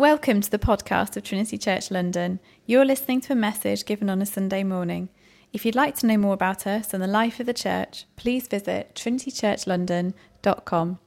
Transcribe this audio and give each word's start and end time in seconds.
Welcome 0.00 0.40
to 0.40 0.50
the 0.50 0.58
podcast 0.58 1.18
of 1.18 1.24
Trinity 1.24 1.58
Church 1.58 1.90
London. 1.90 2.40
You're 2.64 2.86
listening 2.86 3.20
to 3.20 3.34
a 3.34 3.36
message 3.36 3.84
given 3.84 4.08
on 4.08 4.22
a 4.22 4.24
Sunday 4.24 4.64
morning. 4.64 5.10
If 5.52 5.66
you'd 5.66 5.74
like 5.74 5.94
to 5.96 6.06
know 6.06 6.16
more 6.16 6.32
about 6.32 6.66
us 6.66 6.94
and 6.94 7.02
the 7.02 7.06
life 7.06 7.38
of 7.38 7.44
the 7.44 7.52
church, 7.52 8.06
please 8.16 8.48
visit 8.48 8.94
trinitychurchlondon.com. 8.94 10.98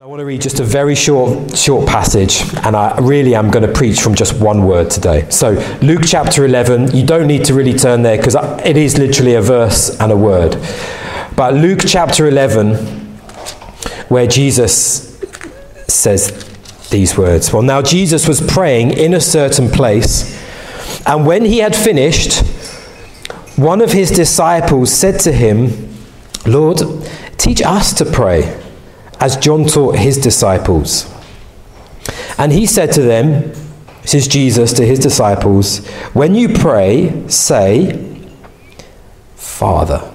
I 0.00 0.06
want 0.06 0.20
to 0.20 0.24
read 0.24 0.40
just 0.40 0.58
a 0.58 0.64
very 0.64 0.94
short, 0.94 1.54
short 1.54 1.86
passage, 1.86 2.40
and 2.64 2.74
I 2.74 2.98
really 2.98 3.34
am 3.34 3.50
going 3.50 3.66
to 3.66 3.72
preach 3.74 4.00
from 4.00 4.14
just 4.14 4.40
one 4.40 4.66
word 4.66 4.90
today. 4.90 5.28
So, 5.28 5.62
Luke 5.82 6.04
chapter 6.06 6.46
11, 6.46 6.96
you 6.96 7.04
don't 7.04 7.26
need 7.26 7.44
to 7.44 7.52
really 7.52 7.74
turn 7.74 8.00
there 8.00 8.16
because 8.16 8.36
it 8.64 8.78
is 8.78 8.96
literally 8.96 9.34
a 9.34 9.42
verse 9.42 10.00
and 10.00 10.12
a 10.12 10.16
word. 10.16 10.56
But 11.36 11.52
Luke 11.52 11.80
chapter 11.86 12.26
11, 12.26 12.76
where 14.08 14.26
Jesus 14.26 15.20
says 15.88 16.47
these 16.90 17.16
words 17.16 17.52
Well, 17.52 17.62
now 17.62 17.82
Jesus 17.82 18.26
was 18.26 18.40
praying 18.40 18.92
in 18.92 19.14
a 19.14 19.20
certain 19.20 19.68
place, 19.70 20.38
and 21.06 21.26
when 21.26 21.44
he 21.44 21.58
had 21.58 21.74
finished, 21.76 22.44
one 23.56 23.80
of 23.80 23.92
his 23.92 24.10
disciples 24.10 24.92
said 24.92 25.18
to 25.20 25.32
him, 25.32 25.94
Lord, 26.46 26.80
teach 27.38 27.60
us 27.62 27.92
to 27.94 28.04
pray 28.04 28.62
as 29.20 29.36
John 29.36 29.66
taught 29.66 29.96
his 29.96 30.16
disciples. 30.18 31.12
And 32.38 32.52
he 32.52 32.66
said 32.66 32.92
to 32.92 33.02
them, 33.02 33.52
This 34.02 34.14
is 34.14 34.28
Jesus 34.28 34.72
to 34.74 34.86
his 34.86 35.00
disciples, 35.00 35.86
when 36.12 36.34
you 36.34 36.48
pray, 36.48 37.28
say, 37.28 38.22
Father. 39.34 40.14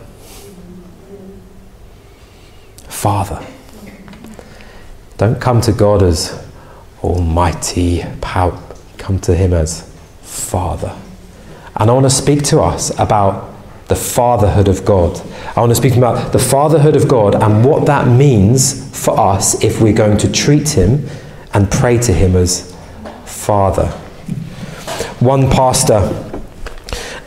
Father. 2.87 3.45
Don't 5.17 5.41
come 5.41 5.59
to 5.61 5.73
God 5.73 6.01
as 6.01 6.42
Almighty 7.03 8.05
power. 8.21 8.59
Come 8.97 9.19
to 9.19 9.35
Him 9.35 9.53
as 9.53 9.81
Father. 10.21 10.97
And 11.75 11.89
I 11.89 11.93
want 11.93 12.05
to 12.05 12.09
speak 12.09 12.43
to 12.45 12.61
us 12.61 12.97
about 12.99 13.51
the 13.87 13.95
fatherhood 13.95 14.67
of 14.67 14.85
God. 14.85 15.21
I 15.55 15.59
want 15.59 15.71
to 15.71 15.75
speak 15.75 15.95
about 15.95 16.31
the 16.31 16.39
fatherhood 16.39 16.95
of 16.95 17.07
God 17.07 17.35
and 17.35 17.65
what 17.65 17.85
that 17.87 18.07
means 18.07 18.89
for 18.97 19.19
us 19.19 19.61
if 19.63 19.81
we're 19.81 19.93
going 19.93 20.17
to 20.19 20.31
treat 20.31 20.69
Him 20.69 21.07
and 21.53 21.69
pray 21.69 21.97
to 21.99 22.13
Him 22.13 22.35
as 22.35 22.75
Father. 23.25 23.87
One 25.19 25.49
pastor, 25.49 25.95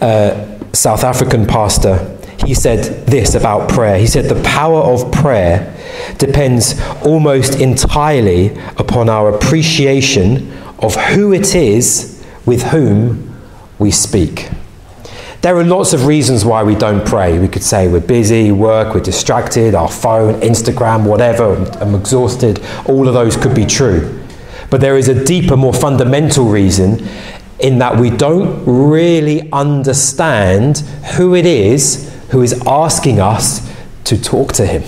uh, 0.00 0.58
South 0.72 1.04
African 1.04 1.46
pastor, 1.46 2.16
he 2.46 2.54
said 2.54 3.06
this 3.06 3.34
about 3.34 3.68
prayer. 3.68 3.98
He 3.98 4.06
said, 4.06 4.26
The 4.26 4.42
power 4.42 4.80
of 4.80 5.10
prayer 5.12 5.75
depends 6.18 6.80
almost 7.04 7.60
entirely 7.60 8.56
upon 8.76 9.08
our 9.08 9.34
appreciation 9.34 10.52
of 10.78 10.94
who 10.94 11.32
it 11.32 11.54
is 11.54 12.24
with 12.44 12.62
whom 12.64 13.34
we 13.78 13.90
speak. 13.90 14.48
There 15.42 15.56
are 15.56 15.64
lots 15.64 15.92
of 15.92 16.06
reasons 16.06 16.44
why 16.44 16.62
we 16.62 16.74
don't 16.74 17.06
pray. 17.06 17.38
We 17.38 17.48
could 17.48 17.62
say 17.62 17.88
we're 17.88 18.00
busy, 18.00 18.50
work, 18.52 18.94
we're 18.94 19.00
distracted, 19.00 19.74
our 19.74 19.88
phone, 19.88 20.40
Instagram, 20.40 21.06
whatever, 21.06 21.54
I'm 21.80 21.94
exhausted. 21.94 22.60
All 22.86 23.06
of 23.06 23.14
those 23.14 23.36
could 23.36 23.54
be 23.54 23.66
true. 23.66 24.24
But 24.70 24.80
there 24.80 24.96
is 24.98 25.08
a 25.08 25.24
deeper, 25.24 25.56
more 25.56 25.74
fundamental 25.74 26.46
reason 26.46 27.06
in 27.60 27.78
that 27.78 27.98
we 27.98 28.10
don't 28.10 28.64
really 28.66 29.50
understand 29.52 30.78
who 31.16 31.34
it 31.34 31.46
is 31.46 32.12
who 32.30 32.42
is 32.42 32.60
asking 32.66 33.20
us 33.20 33.72
to 34.04 34.20
talk 34.20 34.52
to 34.54 34.66
him. 34.66 34.82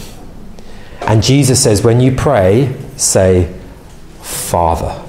And 1.08 1.22
Jesus 1.22 1.60
says, 1.60 1.82
when 1.82 2.00
you 2.00 2.14
pray, 2.14 2.76
say, 2.96 3.52
Father. 4.20 5.04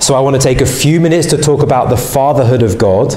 So 0.00 0.14
I 0.14 0.20
want 0.20 0.36
to 0.36 0.42
take 0.42 0.60
a 0.60 0.66
few 0.66 1.00
minutes 1.00 1.28
to 1.28 1.38
talk 1.38 1.62
about 1.62 1.88
the 1.88 1.96
fatherhood 1.96 2.62
of 2.62 2.76
God 2.76 3.14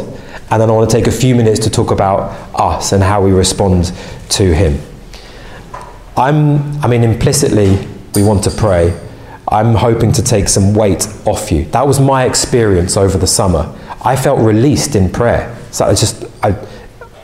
and 0.51 0.61
then 0.61 0.69
I 0.69 0.73
want 0.73 0.89
to 0.89 0.95
take 0.95 1.07
a 1.07 1.11
few 1.11 1.33
minutes 1.33 1.61
to 1.61 1.69
talk 1.69 1.91
about 1.91 2.31
us 2.59 2.91
and 2.91 3.01
how 3.01 3.23
we 3.23 3.31
respond 3.31 3.93
to 4.31 4.53
Him. 4.53 4.81
I'm, 6.17 6.79
I 6.83 6.87
mean, 6.87 7.03
implicitly, 7.03 7.87
we 8.13 8.21
want 8.21 8.43
to 8.43 8.51
pray. 8.51 8.99
I'm 9.47 9.75
hoping 9.75 10.11
to 10.11 10.21
take 10.21 10.49
some 10.49 10.73
weight 10.73 11.07
off 11.25 11.51
you. 11.53 11.65
That 11.65 11.87
was 11.87 12.01
my 12.01 12.25
experience 12.25 12.97
over 12.97 13.17
the 13.17 13.27
summer. 13.27 13.73
I 14.03 14.17
felt 14.17 14.39
released 14.39 14.95
in 14.95 15.09
prayer. 15.09 15.57
So 15.71 15.85
I 15.85 15.95
just, 15.95 16.25
I, 16.43 16.55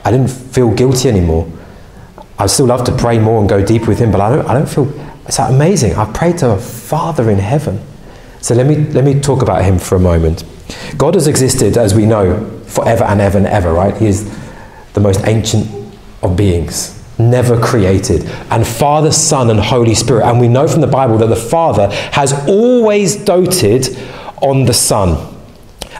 I 0.06 0.12
didn't 0.12 0.30
feel 0.30 0.74
guilty 0.74 1.10
anymore. 1.10 1.52
I 2.40 2.46
still 2.48 2.68
love 2.68 2.84
to 2.86 2.96
pray 2.96 3.20
more 3.20 3.40
and 3.40 3.50
go 3.50 3.66
deeper 3.66 3.88
with 3.88 4.00
Him, 4.00 4.12
but 4.12 4.22
I 4.22 4.36
don't, 4.36 4.48
I 4.48 4.54
don't 4.54 4.70
feel, 4.70 4.88
it's 5.26 5.40
amazing. 5.40 5.96
I 5.96 6.12
prayed 6.12 6.38
to 6.40 6.52
a 6.52 6.58
Father 6.58 7.30
in 7.30 7.40
heaven. 7.40 7.82
So 8.42 8.54
let 8.54 8.68
me, 8.68 8.76
let 8.76 9.04
me 9.04 9.20
talk 9.20 9.42
about 9.42 9.64
Him 9.64 9.80
for 9.80 9.96
a 9.96 10.00
moment. 10.00 10.44
God 10.98 11.16
has 11.16 11.28
existed, 11.28 11.78
as 11.78 11.96
we 11.96 12.06
know, 12.06 12.50
forever 12.68 13.04
and 13.06 13.22
ever 13.22 13.38
and 13.38 13.48
ever, 13.48 13.74
right? 13.74 13.96
He 13.98 14.08
is 14.08 14.30
the 14.94 15.00
most 15.00 15.26
ancient 15.26 15.68
of 16.22 16.36
beings, 16.36 17.04
never 17.18 17.60
created. 17.60 18.26
And 18.52 18.66
Father, 18.66 19.12
Son, 19.12 19.50
and 19.50 19.60
Holy 19.60 19.96
Spirit. 19.96 20.26
And 20.26 20.40
we 20.40 20.48
know 20.48 20.68
from 20.68 20.82
the 20.82 20.88
Bible 20.88 21.18
that 21.20 21.28
the 21.28 21.36
Father 21.36 21.90
has 22.12 22.34
always 22.48 23.16
doted 23.16 23.98
on 24.42 24.66
the 24.66 24.74
Son. 24.74 25.37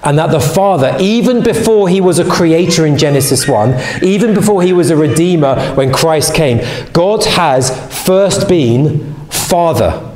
And 0.04 0.18
that 0.18 0.32
the 0.32 0.40
Father, 0.40 0.96
even 1.00 1.44
before 1.44 1.90
he 1.90 2.02
was 2.02 2.20
a 2.20 2.30
creator 2.30 2.86
in 2.86 2.98
Genesis 2.98 3.48
1, 3.48 4.04
even 4.04 4.34
before 4.34 4.62
he 4.62 4.74
was 4.74 4.90
a 4.90 4.96
redeemer 4.96 5.74
when 5.76 5.92
Christ 5.92 6.34
came, 6.34 6.60
God 6.94 7.24
has 7.26 7.70
first 8.06 8.48
been 8.48 9.16
Father. 9.26 10.07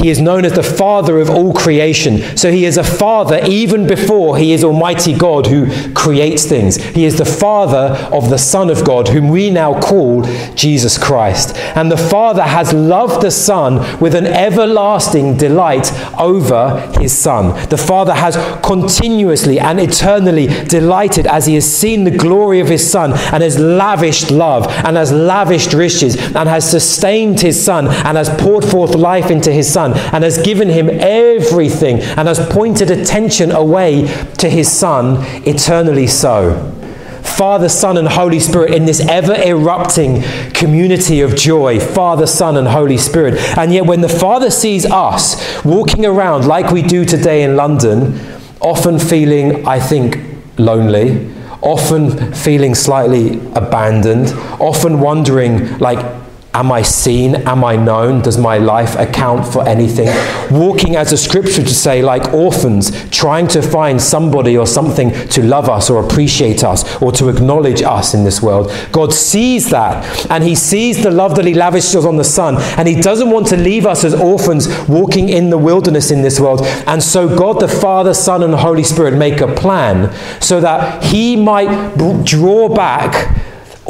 He 0.00 0.08
is 0.08 0.20
known 0.20 0.46
as 0.46 0.54
the 0.54 0.62
Father 0.62 1.18
of 1.18 1.28
all 1.28 1.52
creation. 1.52 2.36
So 2.36 2.50
he 2.50 2.64
is 2.64 2.78
a 2.78 2.84
Father 2.84 3.40
even 3.46 3.86
before 3.86 4.38
he 4.38 4.52
is 4.52 4.64
Almighty 4.64 5.12
God 5.12 5.46
who 5.46 5.92
creates 5.92 6.46
things. 6.46 6.76
He 6.76 7.04
is 7.04 7.18
the 7.18 7.26
Father 7.26 7.94
of 8.10 8.30
the 8.30 8.38
Son 8.38 8.70
of 8.70 8.82
God, 8.82 9.08
whom 9.08 9.28
we 9.28 9.50
now 9.50 9.78
call 9.78 10.22
Jesus 10.54 10.96
Christ. 10.96 11.54
And 11.76 11.92
the 11.92 11.98
Father 11.98 12.42
has 12.42 12.72
loved 12.72 13.22
the 13.22 13.30
Son 13.30 14.00
with 14.00 14.14
an 14.14 14.26
everlasting 14.26 15.36
delight 15.36 15.92
over 16.18 16.80
his 16.98 17.16
Son. 17.16 17.48
The 17.68 17.76
Father 17.76 18.14
has 18.14 18.36
continuously 18.64 19.60
and 19.60 19.78
eternally 19.78 20.46
delighted 20.64 21.26
as 21.26 21.44
he 21.44 21.56
has 21.56 21.70
seen 21.70 22.04
the 22.04 22.10
glory 22.10 22.60
of 22.60 22.68
his 22.68 22.90
Son 22.90 23.12
and 23.32 23.42
has 23.42 23.58
lavished 23.58 24.30
love 24.30 24.66
and 24.68 24.96
has 24.96 25.12
lavished 25.12 25.74
riches 25.74 26.16
and 26.16 26.48
has 26.48 26.68
sustained 26.68 27.40
his 27.40 27.62
Son 27.62 27.86
and 27.88 28.16
has 28.16 28.30
poured 28.40 28.64
forth 28.64 28.94
life 28.94 29.30
into 29.30 29.52
his 29.52 29.70
Son 29.70 29.89
and 29.94 30.24
has 30.24 30.38
given 30.42 30.68
him 30.68 30.88
everything 30.90 32.00
and 32.00 32.28
has 32.28 32.44
pointed 32.48 32.90
attention 32.90 33.50
away 33.50 34.06
to 34.38 34.48
his 34.48 34.70
Son, 34.70 35.16
eternally 35.46 36.06
so. 36.06 36.76
Father, 37.22 37.68
Son, 37.68 37.96
and 37.96 38.08
Holy 38.08 38.38
Spirit 38.38 38.74
in 38.74 38.84
this 38.84 39.00
ever 39.00 39.34
erupting 39.34 40.22
community 40.52 41.20
of 41.20 41.36
joy. 41.36 41.80
Father, 41.80 42.26
Son, 42.26 42.56
and 42.56 42.68
Holy 42.68 42.98
Spirit. 42.98 43.34
And 43.56 43.72
yet, 43.72 43.86
when 43.86 44.00
the 44.00 44.08
Father 44.08 44.50
sees 44.50 44.84
us 44.84 45.64
walking 45.64 46.04
around 46.04 46.46
like 46.46 46.70
we 46.70 46.82
do 46.82 47.04
today 47.04 47.42
in 47.42 47.56
London, 47.56 48.20
often 48.60 48.98
feeling, 48.98 49.66
I 49.66 49.80
think, 49.80 50.18
lonely, 50.58 51.32
often 51.62 52.32
feeling 52.34 52.74
slightly 52.74 53.38
abandoned, 53.54 54.28
often 54.60 55.00
wondering, 55.00 55.78
like, 55.78 56.04
Am 56.52 56.72
I 56.72 56.82
seen? 56.82 57.36
Am 57.36 57.62
I 57.62 57.76
known? 57.76 58.22
Does 58.22 58.36
my 58.36 58.58
life 58.58 58.96
account 58.96 59.46
for 59.46 59.66
anything? 59.68 60.08
Walking 60.50 60.96
as 60.96 61.12
a 61.12 61.16
scripture 61.16 61.62
to 61.62 61.74
say, 61.74 62.02
like 62.02 62.34
orphans, 62.34 63.08
trying 63.10 63.46
to 63.48 63.62
find 63.62 64.02
somebody 64.02 64.58
or 64.58 64.66
something 64.66 65.12
to 65.28 65.44
love 65.44 65.68
us 65.68 65.88
or 65.88 66.04
appreciate 66.04 66.64
us 66.64 67.00
or 67.00 67.12
to 67.12 67.28
acknowledge 67.28 67.82
us 67.82 68.14
in 68.14 68.24
this 68.24 68.42
world. 68.42 68.72
God 68.90 69.12
sees 69.12 69.70
that 69.70 70.28
and 70.28 70.42
He 70.42 70.56
sees 70.56 71.04
the 71.04 71.12
love 71.12 71.36
that 71.36 71.44
He 71.44 71.54
lavishes 71.54 72.04
on 72.04 72.16
the 72.16 72.24
Son 72.24 72.56
and 72.76 72.88
He 72.88 73.00
doesn't 73.00 73.30
want 73.30 73.46
to 73.48 73.56
leave 73.56 73.86
us 73.86 74.02
as 74.02 74.12
orphans 74.12 74.66
walking 74.88 75.28
in 75.28 75.50
the 75.50 75.58
wilderness 75.58 76.10
in 76.10 76.22
this 76.22 76.40
world. 76.40 76.62
And 76.88 77.00
so 77.00 77.28
God 77.28 77.60
the 77.60 77.68
Father, 77.68 78.12
Son, 78.12 78.42
and 78.42 78.54
Holy 78.54 78.82
Spirit 78.82 79.14
make 79.14 79.40
a 79.40 79.54
plan 79.54 80.12
so 80.40 80.60
that 80.60 81.04
He 81.04 81.36
might 81.36 81.96
draw 82.24 82.68
back 82.68 83.36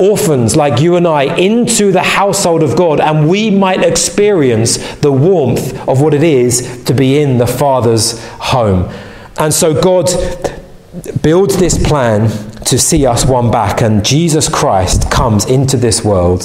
orphans 0.00 0.56
like 0.56 0.80
you 0.80 0.96
and 0.96 1.06
I 1.06 1.36
into 1.36 1.92
the 1.92 2.02
household 2.02 2.62
of 2.62 2.76
God 2.76 3.00
and 3.00 3.28
we 3.28 3.50
might 3.50 3.84
experience 3.84 4.78
the 4.96 5.12
warmth 5.12 5.78
of 5.88 6.00
what 6.00 6.14
it 6.14 6.22
is 6.22 6.82
to 6.84 6.94
be 6.94 7.20
in 7.20 7.38
the 7.38 7.46
Father's 7.46 8.24
home. 8.34 8.92
And 9.38 9.52
so 9.52 9.80
God 9.80 10.08
builds 11.22 11.58
this 11.58 11.82
plan 11.86 12.30
to 12.64 12.78
see 12.78 13.06
us 13.06 13.24
won 13.24 13.50
back, 13.50 13.80
and 13.80 14.04
Jesus 14.04 14.48
Christ 14.48 15.10
comes 15.10 15.46
into 15.46 15.76
this 15.76 16.04
world, 16.04 16.42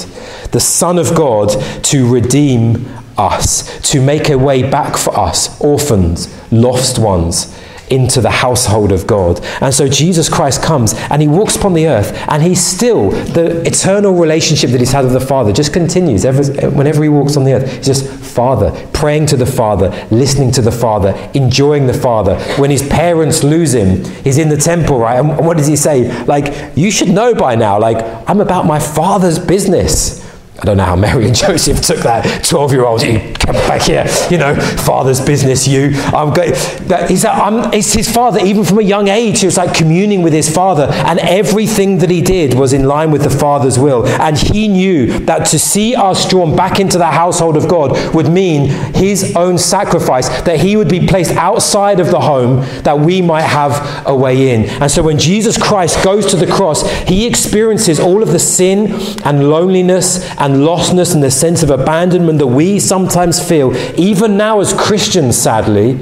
the 0.52 0.60
Son 0.60 0.98
of 0.98 1.14
God, 1.14 1.50
to 1.84 2.08
redeem 2.12 2.88
us, 3.18 3.78
to 3.90 4.00
make 4.00 4.30
a 4.30 4.38
way 4.38 4.68
back 4.68 4.96
for 4.96 5.16
us, 5.16 5.60
orphans, 5.60 6.32
lost 6.50 6.98
ones 6.98 7.54
into 7.90 8.20
the 8.20 8.30
household 8.30 8.92
of 8.92 9.06
God. 9.06 9.44
And 9.60 9.72
so 9.72 9.88
Jesus 9.88 10.28
Christ 10.28 10.62
comes 10.62 10.94
and 10.94 11.22
he 11.22 11.28
walks 11.28 11.56
upon 11.56 11.74
the 11.74 11.86
earth 11.86 12.12
and 12.28 12.42
he's 12.42 12.64
still, 12.64 13.10
the 13.10 13.62
eternal 13.66 14.14
relationship 14.14 14.70
that 14.70 14.80
he's 14.80 14.92
had 14.92 15.04
with 15.04 15.12
the 15.12 15.20
Father 15.20 15.52
just 15.52 15.72
continues. 15.72 16.24
Ever, 16.24 16.70
whenever 16.70 17.02
he 17.02 17.08
walks 17.08 17.36
on 17.36 17.44
the 17.44 17.54
earth, 17.54 17.76
he's 17.76 17.86
just 17.86 18.06
Father, 18.08 18.70
praying 18.92 19.26
to 19.26 19.36
the 19.36 19.46
Father, 19.46 19.88
listening 20.10 20.50
to 20.52 20.62
the 20.62 20.72
Father, 20.72 21.14
enjoying 21.34 21.86
the 21.86 21.94
Father. 21.94 22.38
When 22.58 22.70
his 22.70 22.86
parents 22.88 23.42
lose 23.42 23.74
him, 23.74 24.04
he's 24.24 24.38
in 24.38 24.48
the 24.48 24.56
temple, 24.56 24.98
right? 24.98 25.18
And 25.18 25.38
what 25.46 25.56
does 25.56 25.66
he 25.66 25.76
say? 25.76 26.24
Like, 26.24 26.76
you 26.76 26.90
should 26.90 27.08
know 27.08 27.34
by 27.34 27.54
now, 27.54 27.78
like, 27.78 27.96
I'm 28.28 28.40
about 28.40 28.66
my 28.66 28.78
Father's 28.78 29.38
business. 29.38 30.25
I 30.58 30.64
don't 30.64 30.78
know 30.78 30.84
how 30.84 30.96
Mary 30.96 31.26
and 31.26 31.34
Joseph 31.34 31.80
took 31.82 31.98
that 31.98 32.44
12 32.44 32.72
year 32.72 32.84
old, 32.84 33.02
you 33.02 33.18
come 33.34 33.54
back 33.54 33.82
here, 33.82 34.06
you 34.30 34.38
know, 34.38 34.54
father's 34.54 35.20
business, 35.20 35.68
you. 35.68 35.90
I'm 36.06 36.32
going, 36.32 36.52
that, 36.88 37.08
he's, 37.10 37.24
I'm, 37.24 37.72
it's 37.74 37.92
his 37.92 38.10
father, 38.10 38.40
even 38.40 38.64
from 38.64 38.78
a 38.78 38.82
young 38.82 39.08
age, 39.08 39.40
he 39.40 39.46
was 39.46 39.56
like 39.56 39.74
communing 39.74 40.22
with 40.22 40.32
his 40.32 40.52
father, 40.52 40.88
and 40.90 41.18
everything 41.20 41.98
that 41.98 42.10
he 42.10 42.22
did 42.22 42.54
was 42.54 42.72
in 42.72 42.84
line 42.84 43.10
with 43.10 43.22
the 43.22 43.30
father's 43.30 43.78
will. 43.78 44.06
And 44.06 44.38
he 44.38 44.68
knew 44.68 45.18
that 45.26 45.46
to 45.48 45.58
see 45.58 45.94
us 45.94 46.28
drawn 46.28 46.56
back 46.56 46.80
into 46.80 46.98
the 46.98 47.06
household 47.06 47.56
of 47.56 47.68
God 47.68 48.14
would 48.14 48.30
mean 48.30 48.68
his 48.94 49.36
own 49.36 49.58
sacrifice, 49.58 50.28
that 50.42 50.60
he 50.60 50.76
would 50.76 50.88
be 50.88 51.06
placed 51.06 51.32
outside 51.32 52.00
of 52.00 52.10
the 52.10 52.20
home 52.20 52.60
that 52.82 52.98
we 52.98 53.20
might 53.20 53.42
have 53.42 54.06
a 54.06 54.16
way 54.16 54.54
in. 54.54 54.64
And 54.80 54.90
so 54.90 55.02
when 55.02 55.18
Jesus 55.18 55.60
Christ 55.62 56.02
goes 56.02 56.26
to 56.26 56.36
the 56.36 56.46
cross, 56.46 56.88
he 57.02 57.26
experiences 57.26 58.00
all 58.00 58.22
of 58.22 58.28
the 58.28 58.38
sin 58.38 58.92
and 59.24 59.50
loneliness 59.50 60.24
and 60.38 60.45
lostness 60.54 61.14
and 61.14 61.22
the 61.22 61.30
sense 61.30 61.62
of 61.62 61.70
abandonment 61.70 62.38
that 62.38 62.46
we 62.46 62.78
sometimes 62.80 63.46
feel, 63.46 63.76
even 63.98 64.36
now 64.36 64.60
as 64.60 64.72
Christians, 64.72 65.36
sadly, 65.36 66.00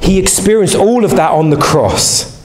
he 0.00 0.18
experienced 0.18 0.76
all 0.76 1.04
of 1.04 1.12
that 1.12 1.30
on 1.32 1.50
the 1.50 1.56
cross. 1.56 2.38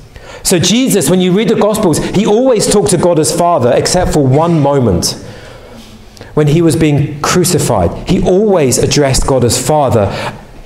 So, 0.44 0.60
Jesus, 0.60 1.10
when 1.10 1.22
you 1.22 1.32
read 1.32 1.50
the 1.50 1.56
Gospels, 1.56 2.00
he 2.10 2.26
always 2.26 2.72
talked 2.72 2.90
to 2.92 2.98
God 2.98 3.20
as 3.20 3.36
Father, 3.36 3.72
except 3.74 4.12
for 4.14 4.26
one 4.26 4.60
moment. 4.60 5.14
When 6.34 6.48
he 6.48 6.62
was 6.62 6.76
being 6.76 7.22
crucified, 7.22 8.10
he 8.10 8.22
always 8.22 8.78
addressed 8.78 9.28
God 9.28 9.46
as 9.46 9.66
Father 9.66 10.12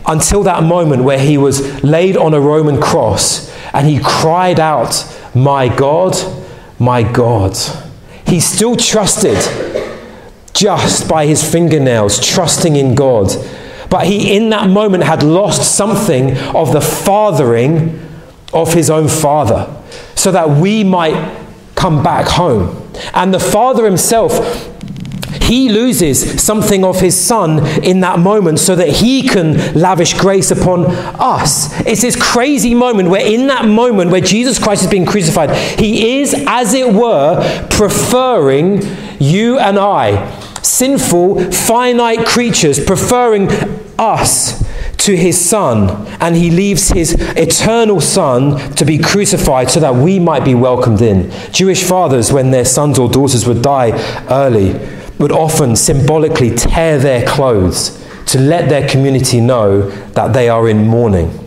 until 0.07 0.41
that 0.43 0.63
moment 0.63 1.03
where 1.03 1.19
he 1.19 1.37
was 1.37 1.83
laid 1.83 2.15
on 2.15 2.33
a 2.33 2.39
Roman 2.39 2.81
cross 2.81 3.53
and 3.73 3.87
he 3.87 3.99
cried 4.01 4.59
out, 4.59 5.05
My 5.35 5.67
God, 5.67 6.15
my 6.79 7.03
God. 7.03 7.57
He 8.25 8.39
still 8.39 8.75
trusted 8.75 9.37
just 10.57 11.07
by 11.07 11.25
his 11.25 11.49
fingernails, 11.49 12.19
trusting 12.25 12.75
in 12.75 12.95
God. 12.95 13.31
But 13.89 14.07
he, 14.07 14.35
in 14.35 14.49
that 14.49 14.69
moment, 14.69 15.03
had 15.03 15.23
lost 15.23 15.75
something 15.75 16.37
of 16.55 16.73
the 16.73 16.81
fathering 16.81 18.01
of 18.53 18.73
his 18.73 18.89
own 18.89 19.07
father 19.07 19.73
so 20.15 20.31
that 20.31 20.49
we 20.49 20.83
might 20.83 21.37
come 21.75 22.03
back 22.03 22.27
home. 22.27 22.91
And 23.13 23.33
the 23.33 23.39
father 23.39 23.85
himself 23.85 24.73
he 25.41 25.69
loses 25.69 26.41
something 26.43 26.83
of 26.83 26.99
his 26.99 27.15
son 27.15 27.65
in 27.81 28.01
that 28.01 28.19
moment 28.19 28.59
so 28.59 28.75
that 28.75 28.89
he 28.89 29.27
can 29.27 29.73
lavish 29.73 30.13
grace 30.13 30.51
upon 30.51 30.85
us. 30.87 31.79
It's 31.85 32.01
this 32.01 32.21
crazy 32.21 32.73
moment 32.73 33.09
where, 33.09 33.25
in 33.25 33.47
that 33.47 33.65
moment 33.65 34.11
where 34.11 34.21
Jesus 34.21 34.59
Christ 34.59 34.83
is 34.83 34.89
being 34.89 35.05
crucified, 35.05 35.55
he 35.79 36.19
is, 36.19 36.35
as 36.47 36.73
it 36.73 36.93
were, 36.93 37.67
preferring 37.69 38.81
you 39.19 39.57
and 39.59 39.79
I 39.79 40.36
sinful, 40.67 41.51
finite 41.51 42.25
creatures, 42.25 42.83
preferring 42.83 43.49
us 43.97 44.63
to 44.97 45.15
his 45.15 45.39
son, 45.39 46.07
and 46.19 46.35
he 46.35 46.49
leaves 46.51 46.89
his 46.89 47.13
eternal 47.37 48.01
son 48.01 48.59
to 48.75 48.83
be 48.83 48.97
crucified 48.97 49.69
so 49.69 49.79
that 49.79 49.95
we 49.95 50.19
might 50.19 50.43
be 50.43 50.55
welcomed 50.55 51.01
in. 51.01 51.31
Jewish 51.51 51.83
fathers, 51.83 52.33
when 52.33 52.51
their 52.51 52.65
sons 52.65 52.99
or 52.99 53.09
daughters 53.09 53.47
would 53.47 53.61
die 53.61 53.91
early, 54.29 54.77
would 55.17 55.31
often 55.31 55.75
symbolically 55.75 56.53
tear 56.53 56.97
their 56.97 57.25
clothes 57.25 58.03
to 58.27 58.39
let 58.39 58.69
their 58.69 58.87
community 58.87 59.39
know 59.39 59.89
that 60.11 60.33
they 60.33 60.49
are 60.49 60.67
in 60.67 60.85
mourning. 60.85 61.46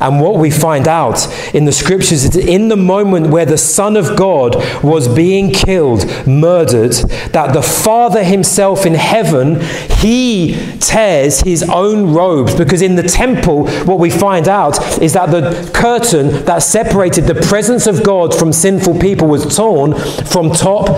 And 0.00 0.20
what 0.20 0.36
we 0.36 0.50
find 0.50 0.88
out 0.88 1.26
in 1.54 1.64
the 1.64 1.72
scriptures 1.72 2.24
is 2.24 2.30
that 2.30 2.48
in 2.48 2.68
the 2.68 2.76
moment 2.76 3.28
where 3.28 3.46
the 3.46 3.58
Son 3.58 3.96
of 3.96 4.16
God 4.16 4.56
was 4.82 5.08
being 5.08 5.52
killed, 5.52 6.06
murdered, 6.26 6.92
that 7.32 7.52
the 7.52 7.62
Father 7.62 8.24
himself 8.24 8.86
in 8.86 8.94
heaven, 8.94 9.60
he 9.98 10.76
tears 10.80 11.40
his 11.40 11.62
own 11.62 12.14
robes. 12.14 12.54
Because 12.54 12.82
in 12.82 12.96
the 12.96 13.02
temple, 13.02 13.68
what 13.84 13.98
we 13.98 14.10
find 14.10 14.48
out 14.48 15.00
is 15.02 15.12
that 15.12 15.30
the 15.30 15.70
curtain 15.74 16.44
that 16.44 16.62
separated 16.62 17.24
the 17.24 17.34
presence 17.34 17.86
of 17.86 18.02
God 18.02 18.34
from 18.34 18.52
sinful 18.52 18.98
people 18.98 19.28
was 19.28 19.54
torn 19.54 19.94
from 20.24 20.50
top 20.50 20.88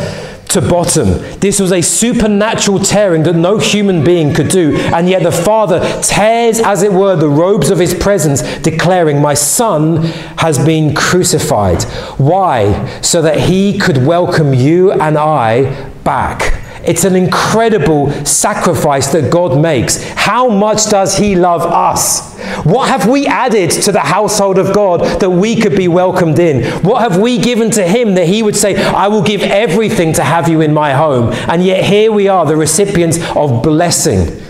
to 0.53 0.61
bottom. 0.61 1.09
This 1.41 1.61
was 1.61 1.73
a 1.73 1.81
supernatural 1.81 2.79
tearing 2.79 3.23
that 3.25 3.37
no 3.37 3.59
human 3.59 4.05
being 4.05 4.35
could 4.35 4.49
do. 4.49 4.77
And 4.77 5.09
yet 5.09 5.23
the 5.23 5.33
Father 5.33 5.81
tears, 6.03 6.61
as 6.61 6.83
it 6.83 6.93
were, 6.93 7.17
the 7.17 7.29
robes 7.29 7.71
of 7.71 7.79
his 7.79 7.95
presence, 7.95 8.43
declaring, 8.59 9.21
My 9.21 9.35
Son 9.35 10.03
has 10.39 10.65
been 10.65 10.95
crucified. 10.95 11.83
Why? 12.19 13.01
So 13.01 13.23
that 13.23 13.41
he 13.41 13.79
could 13.79 14.07
welcome 14.07 14.55
you 14.55 14.93
and 14.93 15.17
I 15.19 15.91
back. 16.05 16.62
It's 16.85 17.05
an 17.05 17.17
incredible 17.17 18.11
sacrifice 18.25 19.13
that 19.13 19.31
God 19.31 19.61
makes. 19.61 20.03
How 20.03 20.49
much 20.49 20.89
does 20.89 21.17
He 21.17 21.37
love 21.37 21.63
us? 21.63 22.37
What 22.65 22.89
have 22.89 23.09
we 23.09 23.27
added 23.27 23.71
to 23.71 23.93
the 23.93 24.01
household 24.01 24.59
of 24.59 24.75
God 24.75 25.21
that 25.21 25.31
we 25.31 25.61
could 25.61 25.77
be 25.77 25.89
welcomed 25.89 26.39
in? 26.39 26.65
What 26.83 27.01
have 27.03 27.21
we 27.21 27.39
given 27.39 27.71
to 27.73 27.87
Him 27.87 28.15
that 28.15 28.27
He 28.27 28.43
would 28.43 28.57
say, 28.57 28.77
I 28.77 29.09
will 29.09 29.23
give 29.23 29.43
everything 29.43 30.13
to 30.15 30.25
have 30.25 30.49
you 30.49 30.61
in 30.61 30.73
my 30.73 30.93
home? 30.93 31.33
And 31.49 31.65
yet 31.65 31.85
here 31.85 32.11
we 32.11 32.29
are, 32.29 32.45
the 32.47 32.57
recipients 32.57 33.19
of 33.37 33.63
blessing 33.63 34.43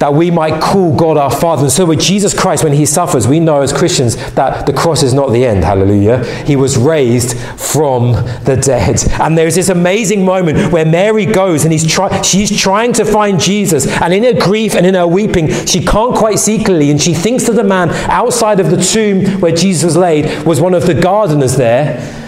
that 0.00 0.14
we 0.14 0.30
might 0.30 0.62
call 0.62 0.96
God 0.96 1.18
our 1.18 1.30
Father. 1.30 1.64
And 1.64 1.70
so 1.70 1.84
with 1.84 2.00
Jesus 2.00 2.38
Christ, 2.38 2.64
when 2.64 2.72
he 2.72 2.86
suffers, 2.86 3.28
we 3.28 3.38
know 3.38 3.60
as 3.60 3.70
Christians 3.70 4.16
that 4.32 4.64
the 4.64 4.72
cross 4.72 5.02
is 5.02 5.12
not 5.12 5.30
the 5.30 5.44
end. 5.44 5.62
Hallelujah. 5.62 6.24
He 6.44 6.56
was 6.56 6.78
raised 6.78 7.38
from 7.60 8.12
the 8.44 8.58
dead. 8.60 9.02
And 9.20 9.36
there's 9.36 9.56
this 9.56 9.68
amazing 9.68 10.24
moment 10.24 10.72
where 10.72 10.86
Mary 10.86 11.26
goes 11.26 11.64
and 11.64 11.72
he's 11.72 11.86
try- 11.86 12.22
she's 12.22 12.58
trying 12.58 12.94
to 12.94 13.04
find 13.04 13.38
Jesus. 13.38 13.86
And 13.86 14.14
in 14.14 14.24
her 14.24 14.40
grief 14.40 14.74
and 14.74 14.86
in 14.86 14.94
her 14.94 15.06
weeping, 15.06 15.52
she 15.66 15.84
can't 15.84 16.16
quite 16.16 16.38
see 16.38 16.64
clearly. 16.64 16.90
And 16.90 17.00
she 17.00 17.12
thinks 17.12 17.44
that 17.44 17.52
the 17.52 17.64
man 17.64 17.90
outside 18.10 18.58
of 18.58 18.70
the 18.70 18.82
tomb 18.82 19.40
where 19.40 19.52
Jesus 19.52 19.84
was 19.84 19.98
laid 19.98 20.46
was 20.46 20.62
one 20.62 20.72
of 20.72 20.86
the 20.86 20.94
gardeners 20.94 21.56
there. 21.56 22.19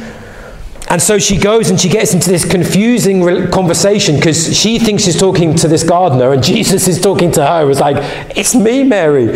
And 0.93 1.01
so 1.01 1.19
she 1.19 1.39
goes 1.39 1.71
and 1.71 1.81
she 1.81 1.89
gets 1.89 2.13
into 2.13 2.29
this 2.29 2.45
confusing 2.45 3.23
conversation 3.51 4.17
because 4.17 4.55
she 4.55 4.79
thinks 4.79 5.05
she's 5.05 5.19
talking 5.19 5.55
to 5.55 5.67
this 5.67 5.85
gardener 5.85 6.35
and 6.35 6.43
Jesus 6.45 6.87
is 6.87 7.01
talking 7.01 7.33
to 7.33 7.47
her. 7.47 7.71
It's 7.71 7.81
like, 7.81 7.97
it's 8.37 8.55
me, 8.55 8.85
Mary. 8.85 9.31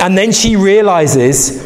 And 0.00 0.18
then 0.18 0.32
she 0.32 0.56
realizes, 0.56 1.64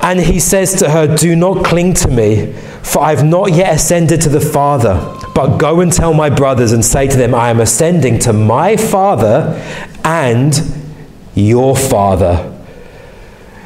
and 0.00 0.20
he 0.20 0.38
says 0.38 0.74
to 0.78 0.90
her, 0.90 1.12
Do 1.16 1.34
not 1.34 1.64
cling 1.64 1.94
to 1.94 2.08
me, 2.08 2.52
for 2.84 3.02
I've 3.02 3.24
not 3.24 3.52
yet 3.52 3.74
ascended 3.74 4.20
to 4.22 4.28
the 4.28 4.40
Father. 4.40 4.94
But 5.34 5.58
go 5.58 5.80
and 5.80 5.92
tell 5.92 6.14
my 6.14 6.30
brothers 6.30 6.70
and 6.70 6.84
say 6.84 7.08
to 7.08 7.16
them, 7.16 7.34
I 7.34 7.50
am 7.50 7.58
ascending 7.58 8.20
to 8.20 8.32
my 8.32 8.76
Father 8.76 9.60
and 10.04 10.54
your 11.34 11.76
Father. 11.76 12.56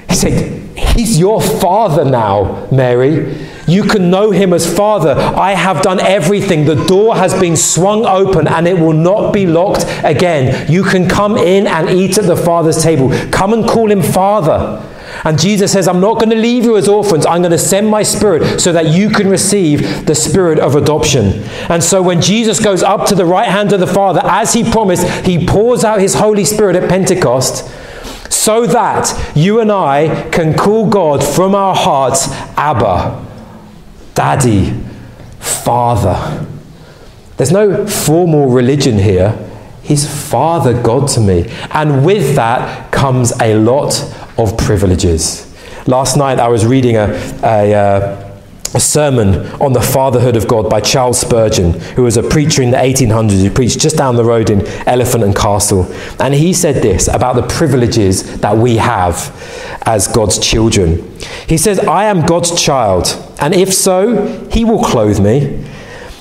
He 0.08 0.14
said, 0.14 0.78
He's 0.96 1.18
your 1.18 1.42
Father 1.42 2.06
now, 2.06 2.66
Mary. 2.72 3.51
You 3.66 3.84
can 3.84 4.10
know 4.10 4.30
him 4.30 4.52
as 4.52 4.76
Father. 4.76 5.12
I 5.12 5.52
have 5.52 5.82
done 5.82 6.00
everything. 6.00 6.64
The 6.64 6.84
door 6.86 7.16
has 7.16 7.38
been 7.38 7.56
swung 7.56 8.04
open 8.04 8.48
and 8.48 8.66
it 8.66 8.78
will 8.78 8.92
not 8.92 9.32
be 9.32 9.46
locked 9.46 9.84
again. 10.04 10.70
You 10.70 10.82
can 10.82 11.08
come 11.08 11.36
in 11.36 11.66
and 11.66 11.88
eat 11.90 12.18
at 12.18 12.26
the 12.26 12.36
Father's 12.36 12.82
table. 12.82 13.10
Come 13.30 13.52
and 13.52 13.68
call 13.68 13.90
him 13.90 14.02
Father. 14.02 14.88
And 15.24 15.38
Jesus 15.38 15.72
says, 15.72 15.86
I'm 15.86 16.00
not 16.00 16.14
going 16.14 16.30
to 16.30 16.36
leave 16.36 16.64
you 16.64 16.76
as 16.76 16.88
orphans. 16.88 17.26
I'm 17.26 17.42
going 17.42 17.52
to 17.52 17.58
send 17.58 17.88
my 17.88 18.02
spirit 18.02 18.60
so 18.60 18.72
that 18.72 18.88
you 18.88 19.10
can 19.10 19.28
receive 19.28 20.06
the 20.06 20.14
spirit 20.14 20.58
of 20.58 20.74
adoption. 20.74 21.42
And 21.68 21.82
so 21.82 22.02
when 22.02 22.20
Jesus 22.20 22.58
goes 22.58 22.82
up 22.82 23.06
to 23.08 23.14
the 23.14 23.26
right 23.26 23.48
hand 23.48 23.72
of 23.72 23.80
the 23.80 23.86
Father, 23.86 24.20
as 24.24 24.52
he 24.52 24.68
promised, 24.68 25.06
he 25.26 25.46
pours 25.46 25.84
out 25.84 26.00
his 26.00 26.14
Holy 26.14 26.44
Spirit 26.44 26.76
at 26.76 26.88
Pentecost 26.88 27.70
so 28.32 28.66
that 28.66 29.32
you 29.36 29.60
and 29.60 29.70
I 29.70 30.28
can 30.30 30.56
call 30.56 30.88
God 30.88 31.22
from 31.22 31.54
our 31.54 31.76
hearts, 31.76 32.28
Abba. 32.56 33.31
Daddy, 34.14 34.72
Father. 35.38 36.46
There's 37.36 37.52
no 37.52 37.86
formal 37.86 38.48
religion 38.48 38.98
here. 38.98 39.38
He's 39.82 40.08
Father 40.30 40.80
God 40.80 41.08
to 41.08 41.20
me. 41.20 41.50
And 41.70 42.04
with 42.04 42.36
that 42.36 42.92
comes 42.92 43.32
a 43.40 43.54
lot 43.54 44.00
of 44.38 44.56
privileges. 44.56 45.48
Last 45.86 46.16
night 46.16 46.38
I 46.38 46.48
was 46.48 46.64
reading 46.64 46.96
a, 46.96 47.08
a, 47.42 47.74
uh, 47.74 48.32
a 48.74 48.80
sermon 48.80 49.46
on 49.60 49.72
the 49.72 49.80
fatherhood 49.80 50.36
of 50.36 50.46
God 50.46 50.70
by 50.70 50.80
Charles 50.80 51.20
Spurgeon, 51.20 51.72
who 51.72 52.04
was 52.04 52.16
a 52.16 52.22
preacher 52.22 52.62
in 52.62 52.70
the 52.70 52.76
1800s 52.76 53.42
who 53.42 53.50
preached 53.50 53.80
just 53.80 53.96
down 53.96 54.16
the 54.16 54.24
road 54.24 54.48
in 54.48 54.66
Elephant 54.86 55.24
and 55.24 55.34
Castle. 55.34 55.92
And 56.20 56.32
he 56.32 56.52
said 56.52 56.76
this 56.76 57.08
about 57.08 57.34
the 57.34 57.42
privileges 57.42 58.38
that 58.40 58.56
we 58.56 58.76
have 58.76 59.71
as 59.84 60.08
God's 60.08 60.38
children. 60.38 61.16
He 61.48 61.56
says, 61.58 61.78
I 61.80 62.04
am 62.04 62.24
God's 62.26 62.60
child, 62.60 63.06
and 63.40 63.54
if 63.54 63.72
so, 63.72 64.48
he 64.50 64.64
will 64.64 64.82
clothe 64.82 65.20
me. 65.20 65.64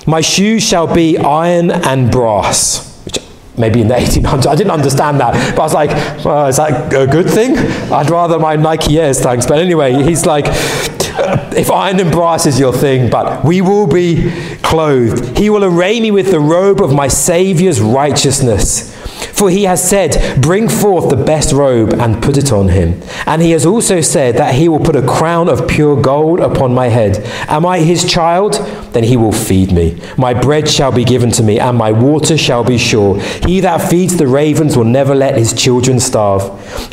My 0.08 0.22
shoes 0.22 0.64
shall 0.68 0.94
be 0.94 1.18
iron 1.18 1.70
and 1.70 2.12
brass 2.12 3.04
Which 3.06 3.20
maybe 3.58 3.82
in 3.82 3.88
the 3.88 3.94
1800s. 4.04 4.48
I 4.48 4.56
didn't 4.56 4.72
understand 4.72 5.20
that, 5.20 5.56
but 5.56 5.62
I 5.62 5.64
was 5.64 5.74
like, 5.74 5.90
well, 6.26 6.48
is 6.48 6.58
that 6.58 6.94
a 6.94 7.08
good 7.08 7.30
thing? 7.30 7.58
I'd 7.92 8.10
rather 8.10 8.40
my 8.40 8.56
Nike 8.56 9.00
Airs, 9.00 9.20
thanks. 9.20 9.46
But 9.46 9.60
anyway, 9.60 9.94
he's 10.04 10.26
like, 10.26 10.46
if 11.56 11.70
iron 11.70 12.00
and 12.00 12.12
brass 12.12 12.46
is 12.46 12.60
your 12.60 12.74
thing, 12.74 13.10
but 13.10 13.44
we 13.46 13.62
will 13.62 13.88
be 13.88 14.32
clothed. 14.64 15.38
He 15.38 15.50
will 15.50 15.64
array 15.64 16.00
me 16.00 16.10
with 16.10 16.32
the 16.32 16.40
robe 16.40 16.82
of 16.82 16.94
my 16.94 17.08
Saviour's 17.08 17.80
righteousness. 17.80 18.90
For 19.42 19.50
he 19.50 19.64
has 19.64 19.82
said, 19.82 20.40
Bring 20.40 20.70
forth 20.70 21.10
the 21.10 21.16
best 21.16 21.52
robe 21.52 21.96
and 21.96 22.22
put 22.22 22.38
it 22.38 22.52
on 22.52 22.68
him. 22.68 23.02
And 23.26 23.42
he 23.42 23.50
has 23.54 23.66
also 23.66 24.00
said 24.00 24.38
that 24.38 24.54
he 24.54 24.70
will 24.70 24.80
put 24.80 24.96
a 24.96 25.02
crown 25.02 25.50
of 25.50 25.68
pure 25.68 26.00
gold 26.00 26.40
upon 26.40 26.76
my 26.76 26.90
head. 26.90 27.18
Am 27.50 27.66
I 27.66 27.80
his 27.80 28.06
child? 28.06 28.54
Then 28.94 29.04
he 29.04 29.18
will 29.18 29.32
feed 29.32 29.72
me. 29.72 30.00
My 30.16 30.36
bread 30.36 30.70
shall 30.70 30.92
be 30.92 31.04
given 31.04 31.32
to 31.32 31.42
me, 31.42 31.60
and 31.60 31.76
my 31.76 31.92
water 31.92 32.38
shall 32.38 32.64
be 32.64 32.78
sure. 32.78 33.20
He 33.48 33.62
that 33.62 33.90
feeds 33.90 34.16
the 34.16 34.28
ravens 34.28 34.78
will 34.78 34.84
never 34.84 35.16
let 35.16 35.36
his 35.36 35.54
children 35.54 36.00
starve. 36.00 36.44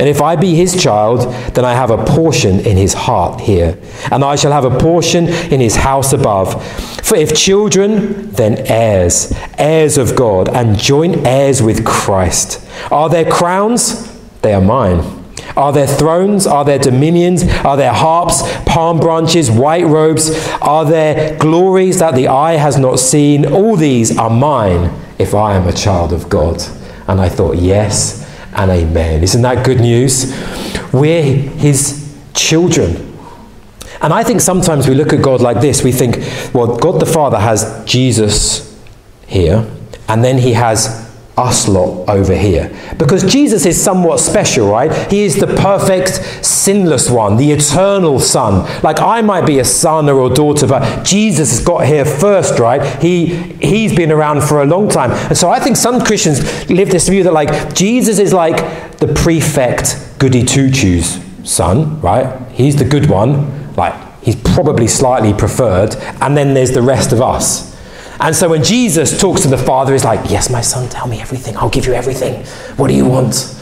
And 0.00 0.09
if 0.09 0.23
I 0.23 0.35
be 0.35 0.55
his 0.55 0.83
child, 0.83 1.31
then 1.55 1.67
I 1.67 1.75
have 1.75 1.90
a 1.90 2.02
portion 2.02 2.61
in 2.61 2.78
his 2.78 2.95
heart 2.95 3.43
here, 3.43 3.76
and 4.11 4.25
I 4.25 4.37
shall 4.37 4.52
have 4.52 4.64
a 4.64 4.78
portion 4.78 5.28
in 5.52 5.61
his 5.61 5.76
house 5.76 6.14
above. 6.14 6.64
For 7.05 7.17
if 7.17 7.35
children, 7.35 8.31
then 8.33 8.59
heirs, 8.67 9.33
heirs 9.57 9.99
of 9.99 10.14
God, 10.14 10.49
and 10.49 10.78
joint 10.78 11.26
heirs 11.26 11.62
with 11.62 11.85
Christ. 11.85 12.38
Are 12.90 13.09
there 13.09 13.30
crowns? 13.30 14.12
They 14.42 14.54
are 14.54 14.61
mine. 14.61 15.18
Are 15.57 15.73
there 15.73 15.87
thrones? 15.87 16.47
Are 16.47 16.64
there 16.64 16.78
dominions? 16.78 17.42
Are 17.64 17.76
there 17.76 17.92
harps, 17.92 18.42
palm 18.64 19.00
branches, 19.00 19.50
white 19.50 19.87
robes? 19.87 20.30
Are 20.61 20.85
there 20.85 21.37
glories 21.38 21.99
that 21.99 22.14
the 22.14 22.28
eye 22.28 22.54
has 22.54 22.78
not 22.78 22.99
seen? 22.99 23.52
All 23.52 23.76
these 23.76 24.16
are 24.16 24.30
mine 24.30 24.92
if 25.18 25.35
I 25.35 25.57
am 25.57 25.66
a 25.66 25.73
child 25.73 26.12
of 26.12 26.28
God. 26.28 26.62
And 27.09 27.21
I 27.21 27.28
thought, 27.28 27.57
yes 27.57 28.25
and 28.52 28.71
amen. 28.71 29.23
Isn't 29.23 29.42
that 29.42 29.64
good 29.64 29.80
news? 29.80 30.33
We're 30.92 31.23
his 31.23 32.16
children. 32.35 33.04
And 34.00 34.12
I 34.12 34.23
think 34.23 34.40
sometimes 34.40 34.87
we 34.87 34.95
look 34.95 35.12
at 35.12 35.23
God 35.23 35.40
like 35.40 35.61
this. 35.61 35.83
We 35.83 35.92
think, 35.92 36.18
well, 36.54 36.76
God 36.76 37.00
the 37.00 37.07
Father 37.07 37.38
has 37.38 37.85
Jesus 37.85 38.78
here, 39.26 39.68
and 40.07 40.23
then 40.23 40.38
he 40.38 40.52
has 40.52 41.07
us 41.38 41.68
lot 41.68 42.09
over 42.09 42.37
here. 42.37 42.71
Because 42.99 43.23
Jesus 43.25 43.64
is 43.64 43.80
somewhat 43.80 44.21
special, 44.21 44.68
right? 44.68 44.92
He 45.11 45.23
is 45.23 45.37
the 45.37 45.47
perfect, 45.47 46.45
sinless 46.45 47.09
one, 47.11 47.37
the 47.37 47.52
eternal 47.52 48.18
Son. 48.18 48.68
Like 48.83 49.00
I 49.00 49.23
might 49.23 49.47
be 49.47 49.61
a 49.61 49.64
son 49.64 50.09
or 50.09 50.30
a 50.30 50.35
daughter, 50.35 50.66
but 50.66 51.04
Jesus 51.04 51.50
has 51.50 51.64
got 51.64 51.87
here 51.87 52.04
first, 52.04 52.59
right? 52.59 53.00
He, 53.00 53.26
he's 53.61 53.95
been 53.95 54.11
around 54.11 54.42
for 54.42 54.62
a 54.62 54.66
long 54.66 54.88
time. 54.88 55.12
And 55.12 55.37
so 55.37 55.50
I 55.50 55.61
think 55.61 55.76
some 55.76 56.00
Christians 56.04 56.68
live 56.68 56.90
this 56.90 57.09
view 57.09 57.23
that 57.23 57.33
like 57.33 57.75
Jesus 57.75 58.18
is 58.18 58.33
like 58.33 58.99
the 58.99 59.07
prefect 59.14 60.18
goody 60.18 60.45
two 60.45 60.73
shoes 60.73 61.21
son, 61.49 62.00
right? 62.00 62.47
He's 62.50 62.76
the 62.76 62.85
good 62.85 63.09
one. 63.09 63.75
Like 63.75 63.95
he's 64.23 64.37
probably 64.37 64.87
slightly 64.87 65.33
preferred. 65.33 65.97
And 66.21 66.37
then 66.37 66.54
there's 66.54 66.73
the 66.73 66.83
rest 66.83 67.12
of 67.12 67.21
us. 67.23 67.67
And 68.20 68.34
so 68.34 68.48
when 68.48 68.64
Jesus 68.64 69.18
talks 69.18 69.42
to 69.42 69.48
the 69.48 69.58
Father, 69.58 69.92
he's 69.92 70.04
like, 70.04 70.30
Yes, 70.30 70.50
my 70.50 70.60
son, 70.60 70.88
tell 70.88 71.06
me 71.06 71.20
everything. 71.20 71.56
I'll 71.56 71.70
give 71.70 71.87
you 71.87 71.94
everything. 71.94 72.44
What 72.76 72.88
do 72.88 72.94
you 72.94 73.06
want? 73.06 73.54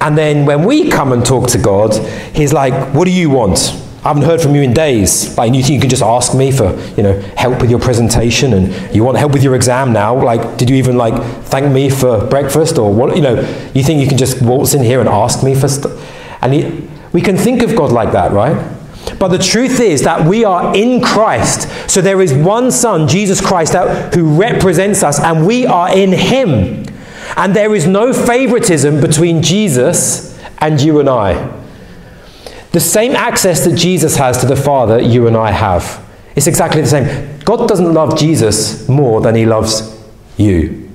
And 0.00 0.16
then 0.16 0.46
when 0.46 0.64
we 0.64 0.88
come 0.88 1.12
and 1.12 1.24
talk 1.24 1.48
to 1.50 1.58
God, 1.58 1.94
he's 2.34 2.52
like, 2.52 2.94
What 2.94 3.04
do 3.06 3.10
you 3.10 3.30
want? 3.30 3.76
I 4.02 4.08
haven't 4.08 4.22
heard 4.22 4.40
from 4.40 4.54
you 4.54 4.62
in 4.62 4.72
days. 4.72 5.36
Like, 5.36 5.52
you 5.52 5.62
think 5.62 5.74
you 5.74 5.80
can 5.80 5.90
just 5.90 6.02
ask 6.02 6.34
me 6.34 6.50
for, 6.50 6.74
you 6.96 7.02
know, 7.02 7.20
help 7.36 7.60
with 7.60 7.70
your 7.70 7.78
presentation 7.78 8.54
and 8.54 8.94
you 8.94 9.04
want 9.04 9.18
help 9.18 9.32
with 9.32 9.42
your 9.44 9.54
exam 9.54 9.92
now? 9.92 10.24
Like, 10.24 10.56
did 10.56 10.70
you 10.70 10.76
even, 10.76 10.96
like, 10.96 11.22
thank 11.44 11.70
me 11.70 11.90
for 11.90 12.24
breakfast 12.26 12.78
or 12.78 12.90
what? 12.90 13.14
You 13.14 13.20
know, 13.20 13.34
you 13.74 13.82
think 13.82 14.00
you 14.00 14.08
can 14.08 14.16
just 14.16 14.40
waltz 14.40 14.72
in 14.72 14.82
here 14.82 15.00
and 15.00 15.08
ask 15.08 15.42
me 15.44 15.54
for 15.54 15.68
stuff? 15.68 15.92
And 16.40 16.54
he, 16.54 16.88
we 17.12 17.20
can 17.20 17.36
think 17.36 17.62
of 17.62 17.76
God 17.76 17.92
like 17.92 18.12
that, 18.12 18.32
right? 18.32 18.56
But 19.18 19.28
the 19.28 19.38
truth 19.38 19.80
is 19.80 20.02
that 20.02 20.26
we 20.26 20.44
are 20.44 20.74
in 20.74 21.02
Christ. 21.02 21.90
So 21.90 22.00
there 22.00 22.20
is 22.20 22.32
one 22.32 22.70
Son, 22.70 23.08
Jesus 23.08 23.40
Christ, 23.40 23.72
that, 23.72 24.14
who 24.14 24.38
represents 24.40 25.02
us, 25.02 25.20
and 25.20 25.46
we 25.46 25.66
are 25.66 25.94
in 25.94 26.12
Him. 26.12 26.86
And 27.36 27.54
there 27.54 27.74
is 27.74 27.86
no 27.86 28.12
favoritism 28.12 29.00
between 29.00 29.42
Jesus 29.42 30.38
and 30.58 30.80
you 30.80 31.00
and 31.00 31.08
I. 31.08 31.58
The 32.72 32.80
same 32.80 33.12
access 33.12 33.64
that 33.64 33.76
Jesus 33.76 34.16
has 34.16 34.38
to 34.40 34.46
the 34.46 34.56
Father, 34.56 35.00
you 35.00 35.26
and 35.26 35.36
I 35.36 35.50
have. 35.50 36.06
It's 36.36 36.46
exactly 36.46 36.80
the 36.80 36.86
same. 36.86 37.38
God 37.40 37.68
doesn't 37.68 37.92
love 37.92 38.18
Jesus 38.18 38.88
more 38.88 39.20
than 39.20 39.34
He 39.34 39.44
loves 39.44 39.98
you. 40.36 40.88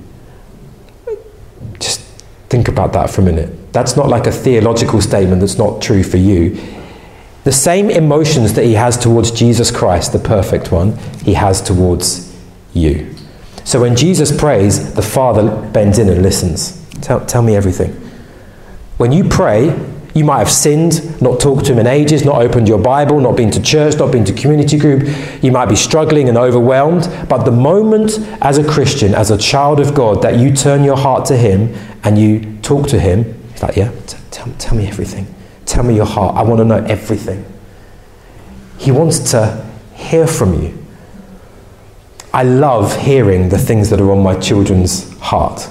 Just 1.78 2.00
think 2.48 2.68
about 2.68 2.92
that 2.94 3.10
for 3.10 3.20
a 3.20 3.24
minute. 3.24 3.72
That's 3.72 3.96
not 3.96 4.08
like 4.08 4.26
a 4.26 4.32
theological 4.32 5.00
statement 5.02 5.40
that's 5.40 5.58
not 5.58 5.82
true 5.82 6.02
for 6.02 6.16
you. 6.16 6.58
The 7.46 7.52
same 7.52 7.90
emotions 7.90 8.54
that 8.54 8.64
he 8.64 8.72
has 8.72 8.98
towards 8.98 9.30
Jesus 9.30 9.70
Christ, 9.70 10.12
the 10.12 10.18
perfect 10.18 10.72
one, 10.72 10.98
he 11.24 11.34
has 11.34 11.62
towards 11.62 12.36
you. 12.74 13.14
So 13.62 13.80
when 13.80 13.94
Jesus 13.94 14.36
prays, 14.36 14.94
the 14.94 15.02
Father 15.02 15.54
bends 15.70 16.00
in 16.00 16.08
and 16.08 16.24
listens. 16.24 16.84
Tell, 17.02 17.24
tell 17.24 17.42
me 17.42 17.54
everything. 17.54 17.92
When 18.96 19.12
you 19.12 19.28
pray, 19.28 19.66
you 20.12 20.24
might 20.24 20.40
have 20.40 20.50
sinned, 20.50 21.22
not 21.22 21.38
talked 21.38 21.66
to 21.66 21.72
him 21.72 21.78
in 21.78 21.86
ages, 21.86 22.24
not 22.24 22.42
opened 22.42 22.66
your 22.66 22.80
Bible, 22.80 23.20
not 23.20 23.36
been 23.36 23.52
to 23.52 23.62
church, 23.62 23.96
not 23.96 24.10
been 24.10 24.24
to 24.24 24.32
community 24.32 24.76
group. 24.76 25.08
You 25.40 25.52
might 25.52 25.66
be 25.66 25.76
struggling 25.76 26.28
and 26.28 26.36
overwhelmed. 26.36 27.08
But 27.28 27.44
the 27.44 27.52
moment, 27.52 28.18
as 28.40 28.58
a 28.58 28.68
Christian, 28.68 29.14
as 29.14 29.30
a 29.30 29.38
child 29.38 29.78
of 29.78 29.94
God, 29.94 30.20
that 30.22 30.40
you 30.40 30.52
turn 30.52 30.82
your 30.82 30.96
heart 30.96 31.26
to 31.26 31.36
him 31.36 31.76
and 32.02 32.18
you 32.18 32.58
talk 32.62 32.88
to 32.88 32.98
him, 32.98 33.40
he's 33.52 33.62
like, 33.62 33.76
yeah, 33.76 33.92
t- 34.08 34.18
tell, 34.32 34.52
tell 34.58 34.76
me 34.76 34.88
everything. 34.88 35.32
Tell 35.66 35.84
me 35.84 35.94
your 35.94 36.06
heart. 36.06 36.36
I 36.36 36.42
want 36.42 36.58
to 36.58 36.64
know 36.64 36.82
everything. 36.84 37.44
He 38.78 38.90
wants 38.90 39.30
to 39.32 39.66
hear 39.94 40.26
from 40.26 40.62
you. 40.62 40.86
I 42.32 42.42
love 42.42 42.96
hearing 42.96 43.48
the 43.48 43.58
things 43.58 43.90
that 43.90 44.00
are 44.00 44.10
on 44.12 44.22
my 44.22 44.38
children's 44.38 45.18
heart. 45.18 45.68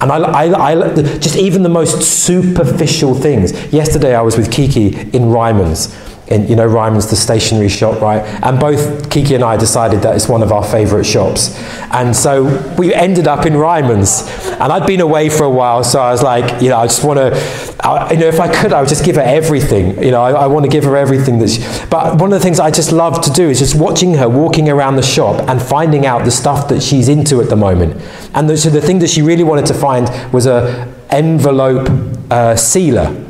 And 0.00 0.12
I, 0.12 0.18
I, 0.18 0.70
I, 0.70 0.92
just 1.18 1.36
even 1.36 1.62
the 1.62 1.70
most 1.70 2.02
superficial 2.02 3.14
things. 3.14 3.52
Yesterday 3.72 4.14
I 4.14 4.20
was 4.20 4.36
with 4.36 4.52
Kiki 4.52 4.88
in 5.16 5.30
Ryman's 5.30 5.94
in, 6.28 6.48
you 6.48 6.56
know, 6.56 6.66
Ryman's, 6.66 7.08
the 7.08 7.16
stationery 7.16 7.68
shop, 7.68 8.00
right? 8.00 8.22
And 8.42 8.58
both 8.58 9.10
Kiki 9.10 9.34
and 9.34 9.44
I 9.44 9.56
decided 9.56 10.02
that 10.02 10.16
it's 10.16 10.28
one 10.28 10.42
of 10.42 10.50
our 10.52 10.64
favourite 10.64 11.06
shops. 11.06 11.56
And 11.92 12.14
so 12.16 12.44
we 12.76 12.92
ended 12.92 13.28
up 13.28 13.46
in 13.46 13.56
Ryman's. 13.56 14.22
And 14.60 14.72
I'd 14.72 14.86
been 14.86 15.00
away 15.00 15.28
for 15.28 15.44
a 15.44 15.50
while, 15.50 15.84
so 15.84 16.00
I 16.00 16.10
was 16.10 16.22
like, 16.22 16.62
you 16.62 16.70
know, 16.70 16.78
I 16.78 16.86
just 16.86 17.04
want 17.04 17.18
to, 17.18 17.75
you 18.10 18.18
know, 18.18 18.26
if 18.26 18.40
I 18.40 18.52
could, 18.52 18.72
I 18.72 18.80
would 18.80 18.88
just 18.88 19.04
give 19.04 19.16
her 19.16 19.22
everything. 19.22 20.02
You 20.02 20.10
know, 20.10 20.22
I, 20.22 20.32
I 20.32 20.46
want 20.46 20.64
to 20.64 20.70
give 20.70 20.84
her 20.84 20.96
everything 20.96 21.38
that 21.38 21.50
she, 21.50 21.60
but 21.88 22.20
one 22.20 22.32
of 22.32 22.38
the 22.38 22.42
things 22.42 22.58
I 22.58 22.70
just 22.70 22.92
love 22.92 23.22
to 23.22 23.30
do 23.30 23.48
is 23.48 23.58
just 23.58 23.74
watching 23.74 24.14
her 24.14 24.28
walking 24.28 24.68
around 24.68 24.96
the 24.96 25.02
shop 25.02 25.48
and 25.48 25.60
finding 25.60 26.06
out 26.06 26.24
the 26.24 26.30
stuff 26.30 26.68
that 26.68 26.82
she's 26.82 27.08
into 27.08 27.40
at 27.40 27.48
the 27.48 27.56
moment. 27.56 28.00
And 28.34 28.48
the, 28.48 28.56
so 28.56 28.70
the 28.70 28.80
thing 28.80 28.98
that 29.00 29.08
she 29.08 29.22
really 29.22 29.44
wanted 29.44 29.66
to 29.66 29.74
find 29.74 30.08
was 30.32 30.46
a 30.46 30.92
envelope 31.10 31.88
uh, 32.30 32.56
sealer 32.56 33.25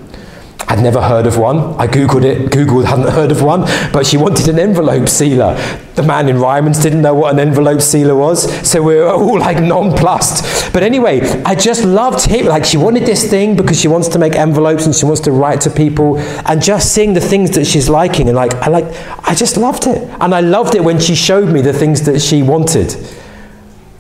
I'd 0.77 0.83
never 0.83 1.01
heard 1.01 1.27
of 1.27 1.39
one. 1.39 1.59
I 1.81 1.87
googled 1.87 2.25
it. 2.25 2.53
Google 2.53 2.85
hadn't 2.85 3.09
heard 3.09 3.33
of 3.33 3.43
one, 3.43 3.63
but 3.95 4.07
she 4.07 4.19
wanted 4.19 4.47
an 4.49 4.59
envelope 4.59 5.09
sealer. 5.09 5.55
The 5.95 6.03
man 6.03 6.29
in 6.29 6.39
Ryman's 6.39 6.83
didn't 6.83 7.01
know 7.01 7.15
what 7.15 7.33
an 7.33 7.41
envelope 7.41 7.81
sealer 7.81 8.15
was, 8.15 8.53
so 8.69 8.83
we 8.83 8.97
were 8.97 9.09
all 9.09 9.39
like 9.39 9.59
nonplussed. 9.59 10.75
But 10.75 10.83
anyway, 10.83 11.23
I 11.45 11.55
just 11.55 11.83
loved 11.83 12.31
it. 12.31 12.45
Like 12.45 12.67
she 12.67 12.77
wanted 12.77 13.07
this 13.07 13.27
thing 13.31 13.57
because 13.57 13.81
she 13.81 13.89
wants 13.89 14.09
to 14.09 14.19
make 14.19 14.35
envelopes 14.35 14.85
and 14.85 14.95
she 14.95 15.07
wants 15.07 15.23
to 15.23 15.33
write 15.33 15.63
to 15.63 15.71
people, 15.71 16.19
and 16.19 16.63
just 16.63 16.93
seeing 16.93 17.15
the 17.15 17.23
things 17.23 17.53
that 17.53 17.65
she's 17.65 17.89
liking 17.89 18.29
and 18.29 18.37
like 18.37 18.53
I 18.57 18.69
like. 18.69 18.85
I 19.27 19.35
just 19.35 19.57
loved 19.57 19.87
it, 19.87 20.07
and 20.21 20.35
I 20.35 20.41
loved 20.41 20.75
it 20.75 20.85
when 20.85 21.01
she 21.01 21.15
showed 21.15 21.49
me 21.49 21.63
the 21.63 21.73
things 21.73 22.03
that 22.03 22.21
she 22.21 22.43
wanted. 22.43 22.95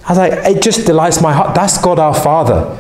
I 0.04 0.10
was 0.10 0.18
like, 0.18 0.32
it 0.32 0.62
just 0.62 0.84
delights 0.84 1.22
my 1.22 1.32
heart. 1.32 1.54
That's 1.54 1.78
God 1.80 1.98
our 1.98 2.14
Father. 2.14 2.76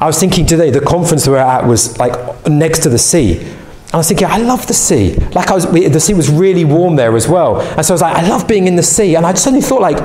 I 0.00 0.06
was 0.06 0.18
thinking 0.18 0.46
today, 0.46 0.70
the 0.70 0.80
conference 0.80 1.26
we 1.26 1.32
were 1.34 1.38
at 1.38 1.66
was 1.66 1.98
like 1.98 2.48
next 2.48 2.80
to 2.84 2.88
the 2.88 2.98
sea. 2.98 3.38
And 3.38 3.94
I 3.94 3.96
was 3.98 4.08
thinking, 4.08 4.28
I 4.28 4.38
love 4.38 4.66
the 4.66 4.74
sea. 4.74 5.14
Like 5.34 5.50
I 5.50 5.54
was, 5.54 5.70
the 5.70 6.00
sea 6.00 6.14
was 6.14 6.30
really 6.30 6.64
warm 6.64 6.96
there 6.96 7.14
as 7.16 7.28
well. 7.28 7.60
And 7.60 7.84
so 7.84 7.92
I 7.92 7.94
was 7.94 8.02
like, 8.02 8.16
I 8.16 8.26
love 8.28 8.48
being 8.48 8.66
in 8.66 8.76
the 8.76 8.82
sea. 8.82 9.16
And 9.16 9.26
I 9.26 9.32
just 9.32 9.44
suddenly 9.44 9.62
thought 9.64 9.82
like, 9.82 9.98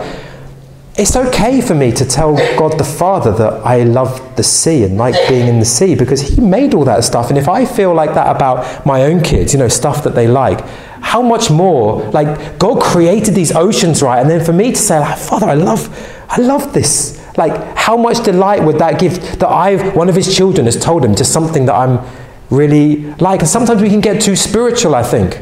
it's 0.98 1.16
okay 1.16 1.62
for 1.62 1.76
me 1.76 1.92
to 1.92 2.06
tell 2.06 2.36
God 2.58 2.78
the 2.78 2.84
Father 2.84 3.32
that 3.34 3.66
I 3.66 3.84
love 3.84 4.36
the 4.38 4.44
sea 4.44 4.84
and 4.84 4.98
like 4.98 5.30
being 5.30 5.48
in 5.48 5.60
the 5.60 5.66
sea 5.66 5.94
because 5.94 6.22
He 6.22 6.42
made 6.42 6.74
all 6.74 6.86
that 6.86 7.04
stuff. 7.04 7.30
And 7.30 7.38
if 7.38 7.48
I 7.48 7.66
feel 7.66 7.94
like 7.94 8.14
that 8.16 8.34
about 8.36 8.86
my 8.86 9.04
own 9.04 9.22
kids, 9.22 9.54
you 9.54 9.60
know, 9.60 9.68
stuff 9.68 10.04
that 10.04 10.16
they 10.16 10.28
like, 10.28 10.62
how 11.02 11.22
much 11.22 11.52
more? 11.52 12.02
Like 12.12 12.58
God 12.60 12.82
created 12.82 13.36
these 13.36 13.54
oceans, 13.54 14.02
right? 14.02 14.20
And 14.20 14.30
then 14.30 14.44
for 14.44 14.54
me 14.54 14.72
to 14.72 14.78
say, 14.78 15.00
like, 15.00 15.18
Father, 15.18 15.48
I 15.48 15.54
love, 15.54 15.90
I 16.30 16.42
love 16.42 16.74
this. 16.74 17.22
Like, 17.38 17.76
how 17.76 17.98
much 17.98 18.24
delight 18.24 18.64
would 18.64 18.80
that 18.80 19.00
give 19.00 19.40
that 19.40 19.50
I've, 19.50 19.96
one 19.96 20.10
of 20.10 20.16
His 20.16 20.34
children, 20.36 20.66
has 20.66 20.82
told 20.82 21.04
him 21.04 21.16
just 21.16 21.34
something 21.34 21.66
that 21.66 21.76
I'm 21.76 22.00
really 22.50 23.14
like? 23.16 23.42
And 23.42 23.50
sometimes 23.50 23.82
we 23.82 23.90
can 23.90 24.02
get 24.02 24.22
too 24.22 24.36
spiritual. 24.36 24.96
I 24.96 25.04
think. 25.04 25.40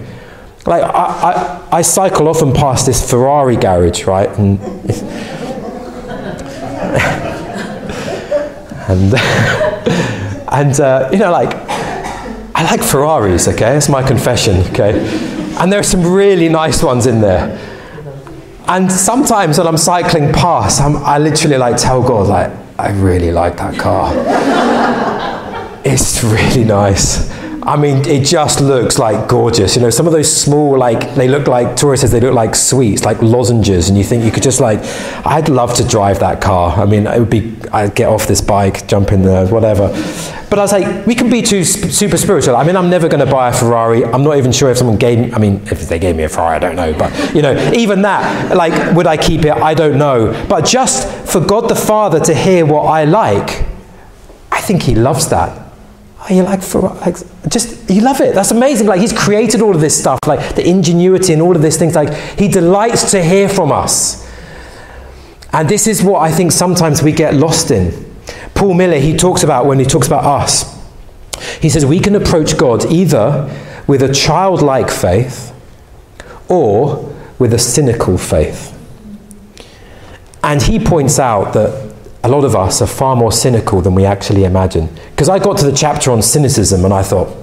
Like 0.66 0.84
I, 0.84 1.68
I, 1.72 1.78
I 1.80 1.82
cycle 1.82 2.30
often 2.30 2.54
past 2.54 2.86
this 2.86 3.10
Ferrari 3.10 3.58
garage, 3.58 4.06
right? 4.06 4.30
And 4.38 4.60
and 8.88 9.14
and 10.50 10.80
uh, 10.80 11.10
you 11.12 11.20
know, 11.20 11.32
like 11.32 11.54
I 12.56 12.64
like 12.64 12.82
Ferraris. 12.82 13.48
Okay, 13.50 13.76
it's 13.76 13.90
my 13.90 14.06
confession. 14.08 14.58
Okay, 14.72 15.00
and 15.60 15.72
there 15.72 15.80
are 15.80 15.84
some 15.84 16.06
really 16.14 16.50
nice 16.50 16.82
ones 16.82 17.08
in 17.08 17.22
there. 17.22 17.73
And 18.68 18.92
sometimes 18.92 19.58
when 19.58 19.68
I'm 19.68 19.78
cycling 19.78 20.32
past, 20.32 20.80
I'm, 20.80 20.98
I 20.98 21.18
literally 21.18 21.58
like 21.58 21.78
tell 21.78 22.02
God, 22.02 22.28
like, 22.28 22.52
I 22.80 22.92
really 22.92 23.32
like 23.32 23.58
that 23.58 23.78
car. 23.78 24.14
it's 25.84 26.24
really 26.24 26.64
nice. 26.64 27.33
I 27.66 27.78
mean, 27.78 28.06
it 28.06 28.26
just 28.26 28.60
looks 28.60 29.00
like 29.00 29.30
gorgeous. 29.30 29.78
You 29.78 29.82
know, 29.82 29.90
some 29.90 30.06
of 30.06 30.12
those 30.12 30.30
small, 30.30 30.78
like, 30.78 31.16
they 31.16 31.30
look 31.30 31.48
like, 31.48 31.78
Tori 31.78 31.98
says 31.98 32.12
they 32.12 32.20
look 32.20 32.34
like 32.34 32.56
sweets, 32.56 33.06
like 33.06 33.22
lozenges, 33.22 33.88
and 33.88 33.98
you 33.98 34.04
think 34.04 34.26
you 34.26 34.32
could 34.32 34.44
just, 34.44 34.60
like, 34.60 34.80
I'd 35.26 35.48
love 35.48 35.74
to 35.76 35.88
drive 35.88 36.20
that 36.20 36.42
car. 36.42 36.78
I 36.78 36.86
mean, 36.86 37.08
it 37.08 37.18
would 37.18 37.30
be, 37.30 37.56
I'd 37.72 37.96
get 37.96 38.10
off 38.10 38.28
this 38.28 38.42
bike, 38.42 38.86
jump 38.88 39.14
in 39.14 39.22
there, 39.22 39.48
whatever. 39.48 39.88
But 40.50 40.60
I 40.60 40.62
was 40.62 40.74
like, 40.74 41.08
we 41.08 41.16
can 41.16 41.30
be 41.30 41.42
too 41.42 41.64
super 41.64 42.18
spiritual. 42.18 42.58
I 42.58 42.66
mean, 42.66 42.76
I'm 42.76 42.90
never 42.90 43.08
going 43.08 43.26
to 43.26 43.32
buy 43.32 43.48
a 43.50 43.54
Ferrari. 43.54 44.04
I'm 44.04 44.24
not 44.24 44.38
even 44.38 44.52
sure 44.52 44.70
if 44.70 44.78
someone 44.78 44.98
gave 44.98 45.20
me, 45.20 45.34
I 45.34 45.40
mean, 45.40 45.62
if 45.72 45.88
they 45.88 46.00
gave 46.00 46.18
me 46.18 46.24
a 46.24 46.30
Ferrari, 46.30 46.58
I 46.58 46.60
don't 46.60 46.76
know. 46.76 46.94
But, 46.94 47.34
you 47.34 47.42
know, 47.42 47.72
even 47.72 48.02
that, 48.02 48.58
like, 48.58 48.94
would 48.94 49.08
I 49.08 49.16
keep 49.16 49.46
it? 49.46 49.54
I 49.54 49.74
don't 49.74 49.98
know. 49.98 50.34
But 50.50 50.66
just 50.66 51.08
for 51.32 51.40
God 51.40 51.70
the 51.70 51.76
Father 51.76 52.20
to 52.20 52.36
hear 52.36 52.66
what 52.66 52.84
I 52.84 53.06
like, 53.06 53.66
I 54.52 54.60
think 54.60 54.84
He 54.84 54.96
loves 54.96 55.30
that. 55.30 55.63
Oh, 56.24 56.34
you 56.34 56.44
like 56.44 56.62
for 56.62 56.82
like 56.82 57.18
just 57.50 57.90
you 57.90 58.02
love 58.02 58.22
it. 58.22 58.34
That's 58.34 58.52
amazing. 58.52 58.88
Like 58.88 59.02
he's 59.02 59.12
created 59.12 59.62
all 59.62 59.76
of 59.76 59.82
this 59.82 60.00
stuff, 60.00 60.20
like 60.26 60.56
the 60.56 60.66
ingenuity 60.66 61.34
and 61.34 61.42
all 61.42 61.56
of 61.56 61.62
these 61.62 61.78
things. 61.78 61.96
Like 61.96 62.14
he 62.40 62.48
delights 62.48 63.12
to 63.12 63.22
hear 63.22 63.50
from 63.50 63.72
us. 63.72 64.24
And 65.52 65.68
this 65.68 65.86
is 65.86 66.02
what 66.02 66.22
I 66.22 66.32
think 66.32 66.52
sometimes 66.52 67.04
we 67.04 67.12
get 67.12 67.34
lost 67.34 67.72
in. 67.72 68.16
Paul 68.56 68.74
Miller, 68.74 69.00
he 69.00 69.18
talks 69.18 69.44
about 69.44 69.66
when 69.66 69.80
he 69.80 69.86
talks 69.86 70.08
about 70.08 70.24
us. 70.24 70.82
He 71.62 71.70
says 71.70 71.86
we 71.86 72.00
can 72.00 72.16
approach 72.16 72.58
God 72.58 72.86
either 72.92 73.50
with 73.86 74.02
a 74.02 74.14
childlike 74.14 74.90
faith 74.90 75.54
or 76.48 77.14
with 77.38 77.54
a 77.54 77.60
cynical 77.60 78.18
faith. 78.18 78.70
And 80.42 80.62
he 80.62 80.80
points 80.80 81.20
out 81.20 81.54
that 81.54 81.83
a 82.24 82.30
lot 82.30 82.46
of 82.46 82.56
us 82.56 82.82
are 82.82 82.88
far 82.88 83.16
more 83.16 83.32
cynical 83.32 83.82
than 83.82 83.96
we 83.96 84.06
actually 84.06 84.46
imagine. 84.46 84.88
Because 85.12 85.28
I 85.28 85.40
got 85.40 85.58
to 85.58 85.66
the 85.66 85.76
chapter 85.76 86.10
on 86.12 86.22
cynicism 86.22 86.86
and 86.86 86.94
I 86.94 87.04
thought, 87.04 87.36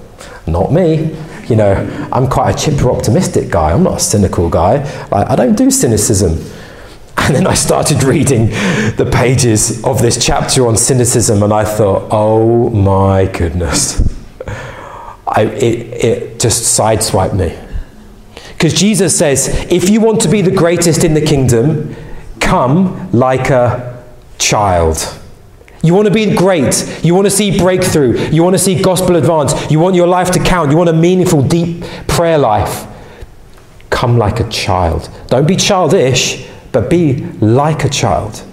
not 0.47 0.73
me. 0.73 1.15
You 1.47 1.55
know, 1.55 2.09
I'm 2.11 2.27
quite 2.27 2.55
a 2.55 2.57
chipper 2.57 2.89
optimistic 2.89 3.49
guy. 3.49 3.73
I'm 3.73 3.83
not 3.83 3.97
a 3.97 3.99
cynical 3.99 4.49
guy. 4.49 4.77
I, 5.11 5.33
I 5.33 5.35
don't 5.35 5.55
do 5.55 5.69
cynicism. 5.69 6.43
And 7.17 7.35
then 7.35 7.45
I 7.45 7.53
started 7.53 8.03
reading 8.03 8.47
the 8.47 9.07
pages 9.13 9.83
of 9.83 10.01
this 10.01 10.25
chapter 10.25 10.65
on 10.65 10.75
cynicism 10.75 11.43
and 11.43 11.53
I 11.53 11.63
thought, 11.63 12.07
oh 12.09 12.69
my 12.71 13.25
goodness. 13.25 14.01
I, 15.27 15.43
it, 15.43 16.03
it 16.03 16.39
just 16.39 16.77
sideswiped 16.79 17.35
me. 17.35 17.55
Because 18.53 18.73
Jesus 18.73 19.15
says, 19.15 19.49
if 19.69 19.89
you 19.89 20.01
want 20.01 20.21
to 20.21 20.29
be 20.29 20.41
the 20.41 20.51
greatest 20.51 21.03
in 21.03 21.13
the 21.13 21.21
kingdom, 21.21 21.95
come 22.39 23.11
like 23.11 23.51
a 23.51 23.90
child. 24.41 24.97
You 25.83 25.93
want 25.93 26.07
to 26.07 26.13
be 26.13 26.35
great. 26.35 27.01
You 27.03 27.15
want 27.15 27.25
to 27.25 27.31
see 27.31 27.57
breakthrough. 27.57 28.29
You 28.29 28.43
want 28.43 28.53
to 28.53 28.59
see 28.59 28.81
gospel 28.81 29.15
advance. 29.15 29.71
You 29.71 29.79
want 29.79 29.95
your 29.95 30.07
life 30.07 30.31
to 30.31 30.39
count. 30.39 30.71
You 30.71 30.77
want 30.77 30.89
a 30.89 30.93
meaningful, 30.93 31.41
deep 31.41 31.83
prayer 32.07 32.37
life. 32.37 32.87
Come 33.89 34.17
like 34.17 34.39
a 34.39 34.47
child. 34.49 35.09
Don't 35.27 35.47
be 35.47 35.55
childish, 35.55 36.47
but 36.71 36.89
be 36.89 37.23
like 37.39 37.83
a 37.83 37.89
child. 37.89 38.43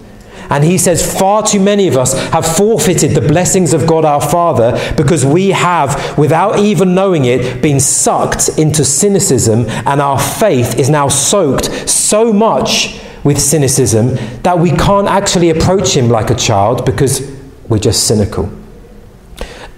And 0.51 0.65
he 0.65 0.79
says, 0.79 1.19
far 1.19 1.43
too 1.43 1.61
many 1.61 1.89
of 1.89 1.99
us 1.99 2.15
have 2.31 2.47
forfeited 2.47 3.11
the 3.11 3.21
blessings 3.21 3.75
of 3.75 3.87
God 3.87 4.07
our 4.07 4.21
Father 4.21 4.95
because 4.97 5.27
we 5.27 5.51
have, 5.51 6.17
without 6.17 6.59
even 6.59 6.95
knowing 6.95 7.27
it, 7.27 7.61
been 7.61 7.81
sucked 7.81 8.49
into 8.59 8.83
cynicism, 8.83 9.67
and 9.69 10.01
our 10.01 10.19
faith 10.19 10.79
is 10.79 10.89
now 10.89 11.09
soaked 11.09 11.67
so 11.89 12.33
much 12.33 12.99
with 13.25 13.41
cynicism 13.41 14.15
that 14.43 14.59
we 14.59 14.71
can't 14.71 15.09
actually 15.09 15.51
approach 15.51 15.97
him 15.97 16.09
like 16.09 16.31
a 16.31 16.35
child 16.35 16.85
because 16.85 17.31
we're 17.69 17.79
just 17.79 18.07
cynical. 18.07 18.51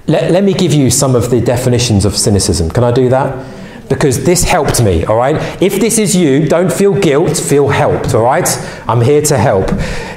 Let, 0.06 0.30
let 0.32 0.44
me 0.44 0.54
give 0.54 0.74
you 0.74 0.90
some 0.90 1.14
of 1.14 1.30
the 1.30 1.40
definitions 1.40 2.04
of 2.04 2.16
cynicism. 2.16 2.70
Can 2.70 2.84
I 2.84 2.92
do 2.92 3.08
that? 3.10 3.46
Because 3.88 4.24
this 4.24 4.44
helped 4.44 4.82
me, 4.82 5.04
all 5.04 5.16
right? 5.16 5.36
If 5.60 5.80
this 5.80 5.98
is 5.98 6.14
you, 6.14 6.48
don't 6.48 6.72
feel 6.72 6.94
guilt, 6.94 7.36
feel 7.36 7.68
helped, 7.68 8.14
all 8.14 8.22
right? 8.22 8.48
I'm 8.88 9.00
here 9.00 9.22
to 9.22 9.36
help. 9.36 9.68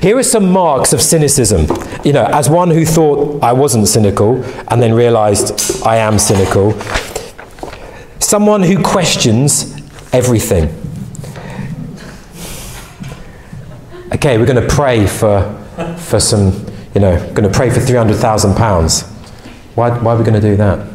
Here 0.01 0.17
are 0.17 0.23
some 0.23 0.51
marks 0.51 0.93
of 0.93 1.01
cynicism. 1.01 1.65
You 2.03 2.13
know, 2.13 2.25
as 2.25 2.49
one 2.49 2.69
who 2.69 2.85
thought 2.85 3.43
I 3.43 3.53
wasn't 3.53 3.87
cynical 3.87 4.43
and 4.67 4.81
then 4.81 4.93
realized 4.93 5.83
I 5.83 5.97
am 5.97 6.19
cynical, 6.19 6.79
someone 8.19 8.61
who 8.61 8.81
questions 8.81 9.75
everything. 10.11 10.82
Okay, 14.15 14.37
we're 14.37 14.45
going 14.45 14.61
to 14.61 14.73
pray 14.73 15.07
for, 15.07 15.41
for 15.97 16.19
some, 16.19 16.65
you 16.93 17.01
know, 17.01 17.17
going 17.33 17.43
to 17.43 17.49
pray 17.49 17.69
for 17.69 17.79
£300,000. 17.79 19.03
Why, 19.75 19.89
why 19.99 20.13
are 20.13 20.17
we 20.17 20.23
going 20.23 20.39
to 20.39 20.41
do 20.41 20.55
that? 20.57 20.87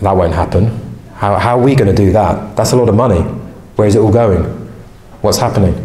That 0.00 0.12
won't 0.12 0.34
happen. 0.34 0.66
How, 1.14 1.36
how 1.36 1.58
are 1.58 1.62
we 1.62 1.74
going 1.74 1.94
to 1.94 1.96
do 1.96 2.12
that? 2.12 2.56
That's 2.56 2.72
a 2.72 2.76
lot 2.76 2.88
of 2.88 2.94
money. 2.94 3.20
Where 3.76 3.88
is 3.88 3.94
it 3.94 3.98
all 3.98 4.12
going? 4.12 4.44
What's 5.22 5.38
happening? 5.38 5.82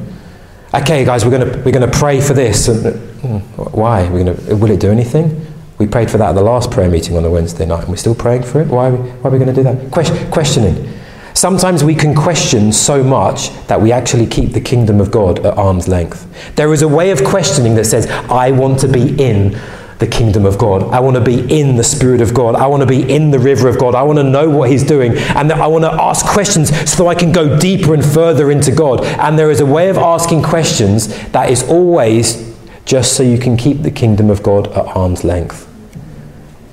Okay, 0.74 1.04
guys, 1.04 1.26
we're 1.26 1.32
going 1.32 1.52
to, 1.52 1.58
we're 1.60 1.72
going 1.72 1.90
to 1.90 1.98
pray 1.98 2.22
for 2.22 2.34
this. 2.34 2.68
And, 2.68 2.96
hmm, 3.22 3.38
why? 3.78 4.08
We're 4.10 4.24
going 4.24 4.38
to, 4.38 4.56
will 4.56 4.72
it 4.72 4.80
do 4.80 4.92
anything? 4.92 5.48
We 5.80 5.88
prayed 5.88 6.12
for 6.12 6.18
that 6.18 6.30
at 6.30 6.34
the 6.34 6.44
last 6.44 6.70
prayer 6.70 6.90
meeting 6.90 7.18
on 7.18 7.26
a 7.26 7.30
Wednesday 7.30 7.66
night, 7.66 7.82
and 7.82 7.90
we're 7.90 7.96
still 7.96 8.14
praying 8.14 8.44
for 8.44 8.62
it. 8.62 8.68
Why 8.68 8.90
are 8.90 8.92
we, 8.92 9.10
why 9.10 9.30
are 9.30 9.34
we 9.34 9.40
going 9.40 9.54
to 9.54 9.56
do 9.56 9.64
that? 9.64 9.92
Question, 9.92 10.30
questioning. 10.30 11.01
Sometimes 11.42 11.84
we 11.84 11.96
can 11.96 12.14
question 12.14 12.72
so 12.72 13.04
much 13.04 13.50
that 13.66 13.82
we 13.82 13.92
actually 13.92 14.28
keep 14.28 14.52
the 14.52 14.62
kingdom 14.62 15.02
of 15.02 15.10
God 15.10 15.44
at 15.44 15.58
arm's 15.58 15.88
length. 15.88 16.28
There 16.56 16.72
is 16.72 16.84
a 16.84 16.88
way 16.88 17.10
of 17.10 17.24
questioning 17.24 17.74
that 17.78 17.86
says, 17.86 18.06
I 18.30 18.52
want 18.52 18.80
to 18.82 18.88
be 18.88 19.20
in 19.20 19.60
the 19.98 20.06
kingdom 20.06 20.46
of 20.46 20.60
God. 20.60 20.84
I 20.94 21.00
want 21.00 21.16
to 21.16 21.24
be 21.24 21.40
in 21.52 21.78
the 21.78 21.84
Spirit 21.84 22.22
of 22.22 22.36
God. 22.36 22.54
I 22.54 22.68
want 22.68 22.82
to 22.82 22.86
be 22.86 23.12
in 23.12 23.32
the 23.32 23.40
river 23.40 23.68
of 23.68 23.80
God. 23.80 23.96
I 23.96 24.04
want 24.04 24.20
to 24.20 24.24
know 24.24 24.52
what 24.52 24.70
He's 24.70 24.84
doing. 24.84 25.18
And 25.18 25.52
I 25.52 25.66
want 25.66 25.84
to 25.84 25.92
ask 25.92 26.24
questions 26.28 26.70
so 26.88 27.08
I 27.08 27.16
can 27.16 27.32
go 27.32 27.58
deeper 27.58 27.96
and 27.96 28.06
further 28.06 28.52
into 28.52 28.72
God. 28.72 29.04
And 29.04 29.40
there 29.40 29.50
is 29.50 29.62
a 29.62 29.66
way 29.66 29.90
of 29.90 29.98
asking 29.98 30.44
questions 30.44 31.08
that 31.32 31.50
is 31.50 31.64
always 31.64 32.56
just 32.86 33.18
so 33.18 33.24
you 33.24 33.40
can 33.40 33.58
keep 33.58 33.82
the 33.82 33.90
kingdom 33.90 34.30
of 34.30 34.44
God 34.44 34.68
at 34.68 34.86
arm's 34.96 35.24
length. 35.24 35.68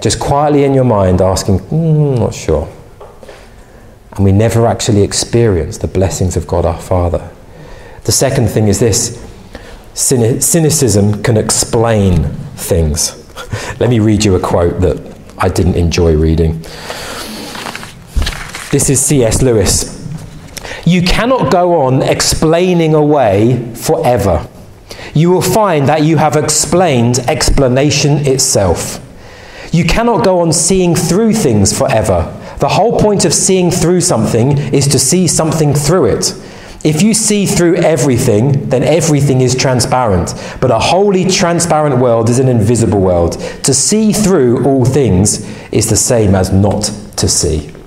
Just 0.02 0.20
quietly 0.20 0.64
in 0.64 0.74
your 0.74 0.84
mind 0.84 1.22
asking, 1.22 1.60
mm, 1.60 2.18
not 2.18 2.34
sure 2.34 2.70
and 4.18 4.24
we 4.24 4.32
never 4.32 4.66
actually 4.66 5.02
experience 5.02 5.78
the 5.78 5.86
blessings 5.86 6.36
of 6.36 6.48
God 6.48 6.66
our 6.66 6.80
Father. 6.80 7.30
The 8.02 8.10
second 8.10 8.48
thing 8.48 8.66
is 8.66 8.80
this 8.80 9.24
cynicism 9.94 11.22
can 11.22 11.36
explain 11.36 12.24
things. 12.56 13.14
Let 13.80 13.88
me 13.88 14.00
read 14.00 14.24
you 14.24 14.34
a 14.34 14.40
quote 14.40 14.80
that 14.80 15.16
I 15.38 15.48
didn't 15.48 15.76
enjoy 15.76 16.16
reading. 16.16 16.60
This 18.72 18.90
is 18.90 19.00
C.S. 19.00 19.40
Lewis. 19.40 19.94
You 20.84 21.02
cannot 21.02 21.52
go 21.52 21.82
on 21.82 22.02
explaining 22.02 22.94
away 22.94 23.72
forever. 23.76 24.48
You 25.14 25.30
will 25.30 25.42
find 25.42 25.88
that 25.88 26.02
you 26.02 26.16
have 26.16 26.34
explained 26.34 27.20
explanation 27.20 28.26
itself. 28.26 29.00
You 29.72 29.84
cannot 29.84 30.24
go 30.24 30.40
on 30.40 30.52
seeing 30.52 30.96
through 30.96 31.34
things 31.34 31.76
forever. 31.76 32.34
The 32.58 32.68
whole 32.68 32.98
point 32.98 33.24
of 33.24 33.32
seeing 33.32 33.70
through 33.70 34.00
something 34.00 34.58
is 34.58 34.88
to 34.88 34.98
see 34.98 35.28
something 35.28 35.74
through 35.74 36.06
it. 36.06 36.34
If 36.84 37.02
you 37.02 37.14
see 37.14 37.46
through 37.46 37.76
everything, 37.76 38.68
then 38.68 38.82
everything 38.82 39.40
is 39.40 39.54
transparent. 39.54 40.34
But 40.60 40.70
a 40.70 40.78
wholly 40.78 41.24
transparent 41.24 41.98
world 41.98 42.28
is 42.28 42.38
an 42.38 42.48
invisible 42.48 43.00
world. 43.00 43.40
To 43.64 43.74
see 43.74 44.12
through 44.12 44.64
all 44.64 44.84
things 44.84 45.46
is 45.72 45.88
the 45.88 45.96
same 45.96 46.34
as 46.34 46.52
not 46.52 46.84
to 47.16 47.28
see. 47.28 47.77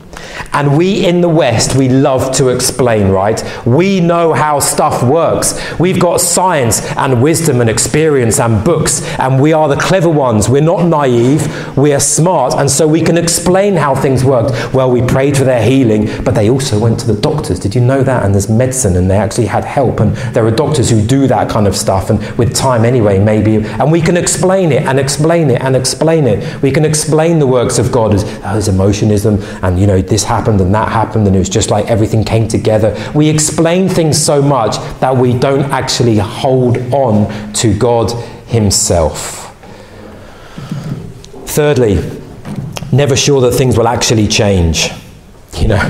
And 0.53 0.77
we 0.77 1.05
in 1.05 1.21
the 1.21 1.29
West, 1.29 1.75
we 1.75 1.89
love 1.89 2.35
to 2.35 2.49
explain, 2.49 3.09
right? 3.09 3.41
We 3.65 3.99
know 3.99 4.33
how 4.33 4.59
stuff 4.59 5.01
works. 5.03 5.59
We've 5.79 5.99
got 5.99 6.21
science 6.21 6.85
and 6.97 7.21
wisdom 7.21 7.61
and 7.61 7.69
experience 7.69 8.39
and 8.39 8.63
books, 8.63 9.01
and 9.17 9.41
we 9.41 9.53
are 9.53 9.67
the 9.67 9.77
clever 9.77 10.09
ones. 10.09 10.49
We're 10.49 10.61
not 10.61 10.85
naive, 10.85 11.77
we 11.77 11.93
are 11.93 11.99
smart, 11.99 12.53
and 12.55 12.69
so 12.69 12.87
we 12.87 13.01
can 13.01 13.17
explain 13.17 13.75
how 13.75 13.95
things 13.95 14.23
worked. 14.23 14.73
Well, 14.73 14.91
we 14.91 15.01
prayed 15.01 15.37
for 15.37 15.43
their 15.43 15.63
healing, 15.63 16.09
but 16.23 16.35
they 16.35 16.49
also 16.49 16.79
went 16.79 16.99
to 16.99 17.07
the 17.07 17.19
doctors. 17.19 17.59
Did 17.59 17.75
you 17.75 17.81
know 17.81 18.03
that? 18.03 18.23
And 18.23 18.33
there's 18.33 18.49
medicine, 18.49 18.95
and 18.97 19.09
they 19.09 19.17
actually 19.17 19.47
had 19.47 19.63
help, 19.63 19.99
and 19.99 20.15
there 20.33 20.45
are 20.45 20.51
doctors 20.51 20.89
who 20.89 21.05
do 21.05 21.27
that 21.27 21.49
kind 21.49 21.67
of 21.67 21.75
stuff, 21.75 22.09
and 22.09 22.19
with 22.37 22.55
time 22.55 22.83
anyway, 22.85 23.19
maybe. 23.19 23.55
And 23.55 23.91
we 23.91 24.01
can 24.01 24.17
explain 24.17 24.71
it 24.71 24.83
and 24.83 24.99
explain 24.99 25.49
it 25.49 25.61
and 25.61 25.75
explain 25.75 26.27
it. 26.27 26.61
We 26.61 26.71
can 26.71 26.85
explain 26.85 27.39
the 27.39 27.47
works 27.47 27.79
of 27.79 27.91
God 27.91 28.13
as, 28.13 28.23
oh, 28.23 28.57
as 28.57 28.67
emotionism, 28.67 29.39
and 29.63 29.79
you 29.79 29.87
know, 29.87 30.01
this 30.01 30.23
happened 30.31 30.61
and 30.61 30.73
that 30.73 30.89
happened, 30.89 31.27
and 31.27 31.35
it 31.35 31.39
was 31.39 31.49
just 31.49 31.69
like 31.69 31.85
everything 31.87 32.23
came 32.23 32.47
together. 32.47 32.89
We 33.13 33.27
explain 33.27 33.89
things 33.89 34.17
so 34.17 34.41
much 34.41 34.77
that 35.01 35.15
we 35.15 35.37
don't 35.37 35.69
actually 35.71 36.17
hold 36.17 36.77
on 36.93 37.53
to 37.53 37.77
God 37.77 38.11
Himself. 38.47 39.37
Thirdly, 41.57 41.95
never 42.93 43.15
sure 43.17 43.41
that 43.41 43.51
things 43.51 43.77
will 43.77 43.89
actually 43.89 44.27
change. 44.27 44.89
You 45.57 45.67
know, 45.67 45.83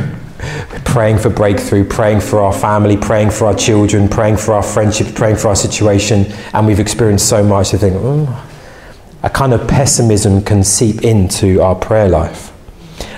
we're 0.72 0.80
praying 0.86 1.20
for 1.20 1.30
breakthrough, 1.30 1.86
praying 1.88 2.22
for 2.22 2.40
our 2.40 2.54
family, 2.54 2.98
praying 2.98 3.30
for 3.30 3.46
our 3.46 3.56
children, 3.56 4.10
praying 4.10 4.38
for 4.38 4.54
our 4.56 4.64
friendships, 4.64 5.12
praying 5.12 5.36
for 5.36 5.50
our 5.50 5.56
situation, 5.56 6.26
and 6.54 6.66
we've 6.66 6.80
experienced 6.80 7.30
so 7.30 7.44
much 7.44 7.70
to 7.70 7.78
think, 7.78 7.96
oh, 7.96 8.48
a 9.22 9.30
kind 9.30 9.54
of 9.54 9.68
pessimism 9.68 10.42
can 10.42 10.64
seep 10.64 11.04
into 11.04 11.62
our 11.62 11.76
prayer 11.76 12.10
life. 12.10 12.52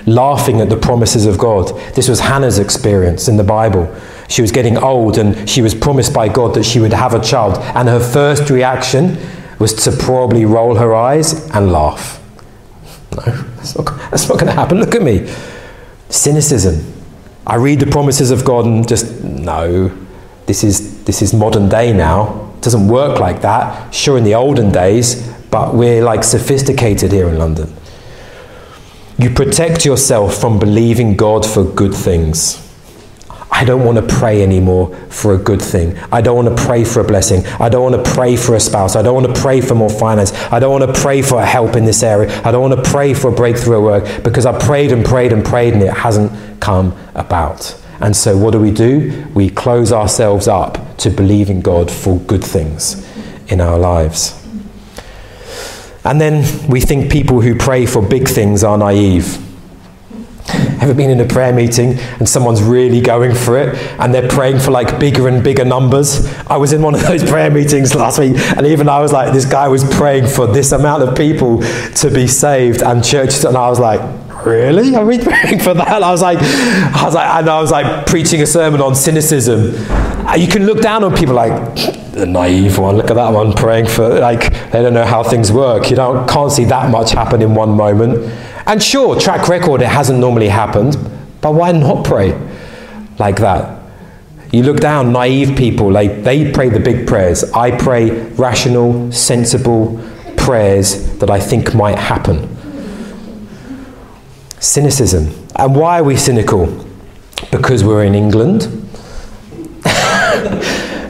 Laughing 0.06 0.60
at 0.60 0.68
the 0.68 0.76
promises 0.76 1.24
of 1.24 1.38
God. 1.38 1.68
This 1.94 2.08
was 2.08 2.20
Hannah's 2.20 2.58
experience 2.58 3.26
in 3.28 3.36
the 3.36 3.44
Bible. 3.44 3.94
She 4.28 4.42
was 4.42 4.52
getting 4.52 4.76
old 4.76 5.18
and 5.18 5.48
she 5.48 5.62
was 5.62 5.74
promised 5.74 6.12
by 6.12 6.28
God 6.28 6.54
that 6.54 6.64
she 6.64 6.80
would 6.80 6.92
have 6.92 7.14
a 7.14 7.20
child, 7.20 7.58
and 7.74 7.88
her 7.88 8.00
first 8.00 8.50
reaction 8.50 9.18
was 9.58 9.72
to 9.84 9.92
probably 9.92 10.44
roll 10.44 10.74
her 10.74 10.94
eyes 10.94 11.48
and 11.50 11.72
laugh. 11.72 12.20
No, 13.16 13.22
that's 13.56 13.76
not, 13.76 13.86
that's 14.10 14.28
not 14.28 14.38
going 14.38 14.46
to 14.46 14.52
happen. 14.52 14.78
Look 14.78 14.94
at 14.94 15.02
me. 15.02 15.32
Cynicism. 16.08 16.92
I 17.46 17.56
read 17.56 17.80
the 17.80 17.86
promises 17.86 18.30
of 18.30 18.44
God 18.44 18.66
and 18.66 18.86
just, 18.88 19.22
no, 19.22 19.88
this 20.46 20.64
is, 20.64 21.04
this 21.04 21.22
is 21.22 21.32
modern 21.32 21.68
day 21.68 21.92
now. 21.92 22.52
It 22.56 22.62
doesn't 22.62 22.88
work 22.88 23.20
like 23.20 23.42
that. 23.42 23.94
Sure, 23.94 24.18
in 24.18 24.24
the 24.24 24.34
olden 24.34 24.72
days, 24.72 25.26
but 25.50 25.74
we're 25.74 26.02
like 26.02 26.24
sophisticated 26.24 27.12
here 27.12 27.28
in 27.28 27.38
London. 27.38 27.72
You 29.16 29.30
protect 29.30 29.84
yourself 29.84 30.40
from 30.40 30.58
believing 30.58 31.16
God 31.16 31.46
for 31.46 31.64
good 31.64 31.94
things. 31.94 32.60
I 33.54 33.64
don't 33.64 33.84
want 33.84 33.96
to 33.98 34.14
pray 34.16 34.42
anymore 34.42 34.92
for 35.10 35.34
a 35.34 35.38
good 35.38 35.62
thing. 35.62 35.96
I 36.10 36.20
don't 36.20 36.34
want 36.34 36.56
to 36.56 36.64
pray 36.64 36.82
for 36.82 36.98
a 36.98 37.04
blessing. 37.04 37.46
I 37.60 37.68
don't 37.68 37.84
want 37.84 38.04
to 38.04 38.12
pray 38.12 38.34
for 38.34 38.56
a 38.56 38.60
spouse. 38.60 38.96
I 38.96 39.02
don't 39.02 39.14
want 39.14 39.32
to 39.32 39.40
pray 39.40 39.60
for 39.60 39.76
more 39.76 39.88
finance. 39.88 40.32
I 40.50 40.58
don't 40.58 40.72
want 40.72 40.92
to 40.92 41.00
pray 41.00 41.22
for 41.22 41.40
help 41.40 41.76
in 41.76 41.84
this 41.84 42.02
area. 42.02 42.28
I 42.44 42.50
don't 42.50 42.68
want 42.68 42.84
to 42.84 42.90
pray 42.90 43.14
for 43.14 43.28
a 43.28 43.32
breakthrough 43.32 43.76
at 43.76 43.82
work 44.02 44.24
because 44.24 44.44
I 44.44 44.58
prayed 44.58 44.90
and 44.90 45.04
prayed 45.04 45.32
and 45.32 45.44
prayed 45.44 45.74
and 45.74 45.82
it 45.84 45.92
hasn't 45.92 46.60
come 46.60 46.96
about. 47.14 47.80
And 48.00 48.16
so, 48.16 48.36
what 48.36 48.50
do 48.50 48.58
we 48.58 48.72
do? 48.72 49.24
We 49.34 49.48
close 49.50 49.92
ourselves 49.92 50.48
up 50.48 50.96
to 50.98 51.10
believing 51.10 51.60
God 51.60 51.92
for 51.92 52.18
good 52.18 52.42
things 52.42 53.08
in 53.46 53.60
our 53.60 53.78
lives. 53.78 54.43
And 56.04 56.20
then 56.20 56.68
we 56.68 56.80
think 56.80 57.10
people 57.10 57.40
who 57.40 57.54
pray 57.54 57.86
for 57.86 58.02
big 58.02 58.28
things 58.28 58.62
are 58.62 58.76
naive. 58.76 59.40
Ever 60.82 60.92
been 60.92 61.08
in 61.08 61.18
a 61.20 61.26
prayer 61.26 61.52
meeting 61.52 61.94
and 62.18 62.28
someone's 62.28 62.62
really 62.62 63.00
going 63.00 63.34
for 63.34 63.58
it 63.58 63.74
and 63.98 64.12
they're 64.12 64.28
praying 64.28 64.60
for 64.60 64.70
like 64.70 65.00
bigger 65.00 65.28
and 65.28 65.42
bigger 65.42 65.64
numbers? 65.64 66.26
I 66.46 66.58
was 66.58 66.74
in 66.74 66.82
one 66.82 66.94
of 66.94 67.02
those 67.02 67.24
prayer 67.30 67.50
meetings 67.50 67.94
last 67.94 68.18
week 68.18 68.36
and 68.36 68.66
even 68.66 68.88
I 68.88 69.00
was 69.00 69.12
like, 69.12 69.32
this 69.32 69.46
guy 69.46 69.68
was 69.68 69.82
praying 69.94 70.26
for 70.26 70.46
this 70.46 70.72
amount 70.72 71.02
of 71.02 71.16
people 71.16 71.62
to 71.62 72.10
be 72.12 72.26
saved 72.26 72.82
and 72.82 73.02
churches, 73.02 73.44
and 73.46 73.56
I 73.56 73.70
was 73.70 73.80
like, 73.80 74.00
really? 74.46 74.94
Are 74.96 75.04
we 75.04 75.18
praying 75.18 75.60
for 75.60 75.74
that? 75.74 76.02
I 76.02 76.10
was 76.10 76.22
like, 76.22 76.38
I 76.40 77.04
was 77.04 77.14
like, 77.14 77.28
and 77.28 77.48
I 77.48 77.60
was 77.60 77.70
like 77.70 78.06
preaching 78.06 78.42
a 78.42 78.46
sermon 78.46 78.80
on 78.80 78.94
cynicism. 78.94 79.74
Uh, 80.26 80.34
you 80.34 80.48
can 80.48 80.66
look 80.66 80.80
down 80.80 81.04
on 81.04 81.14
people 81.14 81.34
like 81.34 81.52
the 82.12 82.26
naive 82.26 82.78
one. 82.78 82.96
Look 82.96 83.10
at 83.10 83.14
that 83.14 83.32
one 83.32 83.52
praying 83.52 83.86
for 83.86 84.20
like 84.20 84.52
they 84.70 84.82
don't 84.82 84.94
know 84.94 85.04
how 85.04 85.22
things 85.22 85.52
work. 85.52 85.90
You 85.90 85.96
don't 85.96 86.28
can't 86.28 86.52
see 86.52 86.64
that 86.66 86.90
much 86.90 87.12
happen 87.12 87.42
in 87.42 87.54
one 87.54 87.70
moment. 87.70 88.32
And 88.66 88.82
sure, 88.82 89.18
track 89.18 89.48
record, 89.48 89.82
it 89.82 89.88
hasn't 89.88 90.18
normally 90.18 90.48
happened, 90.48 90.96
but 91.40 91.54
why 91.54 91.72
not 91.72 92.04
pray 92.04 92.38
like 93.18 93.36
that? 93.36 93.82
You 94.52 94.62
look 94.62 94.78
down, 94.78 95.12
naive 95.12 95.56
people, 95.56 95.90
like 95.90 96.22
they 96.22 96.52
pray 96.52 96.68
the 96.68 96.80
big 96.80 97.06
prayers. 97.06 97.44
I 97.52 97.76
pray 97.76 98.10
rational, 98.34 99.10
sensible 99.10 100.00
prayers 100.36 101.18
that 101.18 101.28
I 101.28 101.40
think 101.40 101.74
might 101.74 101.98
happen. 101.98 102.48
Cynicism. 104.60 105.34
And 105.56 105.74
why 105.76 106.00
are 106.00 106.04
we 106.04 106.16
cynical? 106.16 106.66
Because 107.50 107.84
we're 107.84 108.04
in 108.04 108.14
England. 108.14 108.83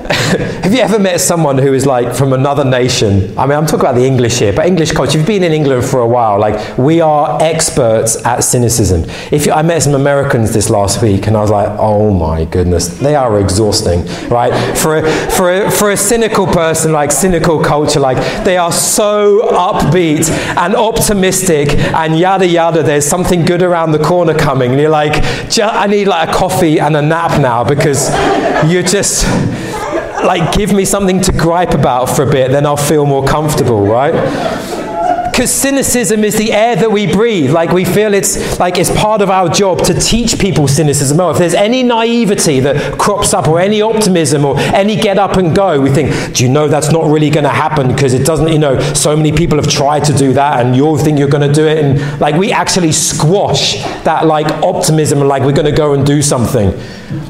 Have 0.04 0.74
you 0.74 0.80
ever 0.80 0.98
met 0.98 1.20
someone 1.20 1.56
who 1.56 1.72
is 1.72 1.86
like 1.86 2.14
from 2.14 2.32
another 2.34 2.64
nation? 2.64 3.36
I 3.38 3.46
mean, 3.46 3.56
I'm 3.56 3.64
talking 3.64 3.80
about 3.80 3.94
the 3.94 4.04
English 4.04 4.38
here, 4.38 4.52
but 4.52 4.66
English 4.66 4.92
culture. 4.92 5.16
You've 5.16 5.26
been 5.26 5.42
in 5.42 5.52
England 5.52 5.84
for 5.84 6.00
a 6.00 6.06
while. 6.06 6.38
Like, 6.38 6.76
we 6.76 7.00
are 7.00 7.40
experts 7.42 8.22
at 8.24 8.40
cynicism. 8.40 9.04
If 9.32 9.46
you, 9.46 9.52
I 9.52 9.62
met 9.62 9.82
some 9.82 9.94
Americans 9.94 10.52
this 10.52 10.68
last 10.68 11.02
week, 11.02 11.26
and 11.26 11.36
I 11.36 11.40
was 11.40 11.50
like, 11.50 11.68
oh 11.78 12.12
my 12.12 12.44
goodness, 12.44 12.88
they 12.88 13.14
are 13.14 13.40
exhausting, 13.40 14.04
right? 14.28 14.52
For 14.76 14.98
a, 14.98 15.30
for 15.30 15.52
a, 15.52 15.70
for 15.70 15.90
a 15.90 15.96
cynical 15.96 16.46
person, 16.46 16.92
like 16.92 17.10
cynical 17.10 17.62
culture, 17.62 18.00
like 18.00 18.18
they 18.44 18.58
are 18.58 18.72
so 18.72 19.48
upbeat 19.52 20.28
and 20.56 20.74
optimistic 20.74 21.70
and 21.70 22.18
yada 22.18 22.46
yada. 22.46 22.82
There's 22.82 23.06
something 23.06 23.44
good 23.44 23.62
around 23.62 23.92
the 23.92 24.04
corner 24.04 24.34
coming, 24.34 24.72
and 24.72 24.80
you're 24.80 24.90
like, 24.90 25.22
I 25.58 25.86
need 25.86 26.08
like 26.08 26.28
a 26.28 26.32
coffee 26.32 26.78
and 26.78 26.94
a 26.94 27.02
nap 27.02 27.40
now 27.40 27.64
because 27.64 28.10
you're 28.70 28.82
just 28.82 29.24
like 30.24 30.56
give 30.56 30.72
me 30.72 30.84
something 30.84 31.20
to 31.22 31.32
gripe 31.32 31.74
about 31.74 32.06
for 32.06 32.22
a 32.22 32.30
bit, 32.30 32.50
then 32.50 32.66
I'll 32.66 32.76
feel 32.76 33.06
more 33.06 33.24
comfortable, 33.24 33.86
right? 33.86 34.14
Because 35.30 35.50
cynicism 35.50 36.22
is 36.22 36.36
the 36.38 36.52
air 36.52 36.76
that 36.76 36.92
we 36.92 37.12
breathe. 37.12 37.50
Like 37.50 37.72
we 37.72 37.84
feel 37.84 38.14
it's 38.14 38.60
like 38.60 38.78
it's 38.78 38.88
part 38.88 39.20
of 39.20 39.30
our 39.30 39.48
job 39.48 39.82
to 39.86 39.92
teach 39.92 40.38
people 40.38 40.68
cynicism. 40.68 41.18
Oh, 41.18 41.30
if 41.30 41.38
there's 41.38 41.54
any 41.54 41.82
naivety 41.82 42.60
that 42.60 43.00
crops 43.00 43.34
up 43.34 43.48
or 43.48 43.58
any 43.58 43.82
optimism 43.82 44.44
or 44.44 44.56
any 44.60 44.94
get 44.94 45.18
up 45.18 45.36
and 45.36 45.52
go, 45.52 45.80
we 45.80 45.90
think, 45.90 46.36
do 46.36 46.44
you 46.44 46.48
know 46.48 46.68
that's 46.68 46.92
not 46.92 47.10
really 47.10 47.30
going 47.30 47.42
to 47.42 47.50
happen 47.50 47.88
because 47.88 48.14
it 48.14 48.24
doesn't, 48.24 48.52
you 48.52 48.60
know, 48.60 48.78
so 48.92 49.16
many 49.16 49.32
people 49.32 49.58
have 49.58 49.68
tried 49.68 50.04
to 50.04 50.12
do 50.12 50.32
that 50.34 50.64
and 50.64 50.76
you'll 50.76 50.96
think 50.96 51.18
you're 51.18 51.28
going 51.28 51.48
to 51.48 51.52
do 51.52 51.66
it. 51.66 51.84
And 51.84 52.20
like 52.20 52.36
we 52.36 52.52
actually 52.52 52.92
squash 52.92 53.82
that 54.04 54.26
like 54.26 54.46
optimism 54.62 55.18
and 55.18 55.28
like 55.28 55.42
we're 55.42 55.50
going 55.50 55.66
to 55.66 55.72
go 55.72 55.94
and 55.94 56.06
do 56.06 56.22
something. 56.22 56.70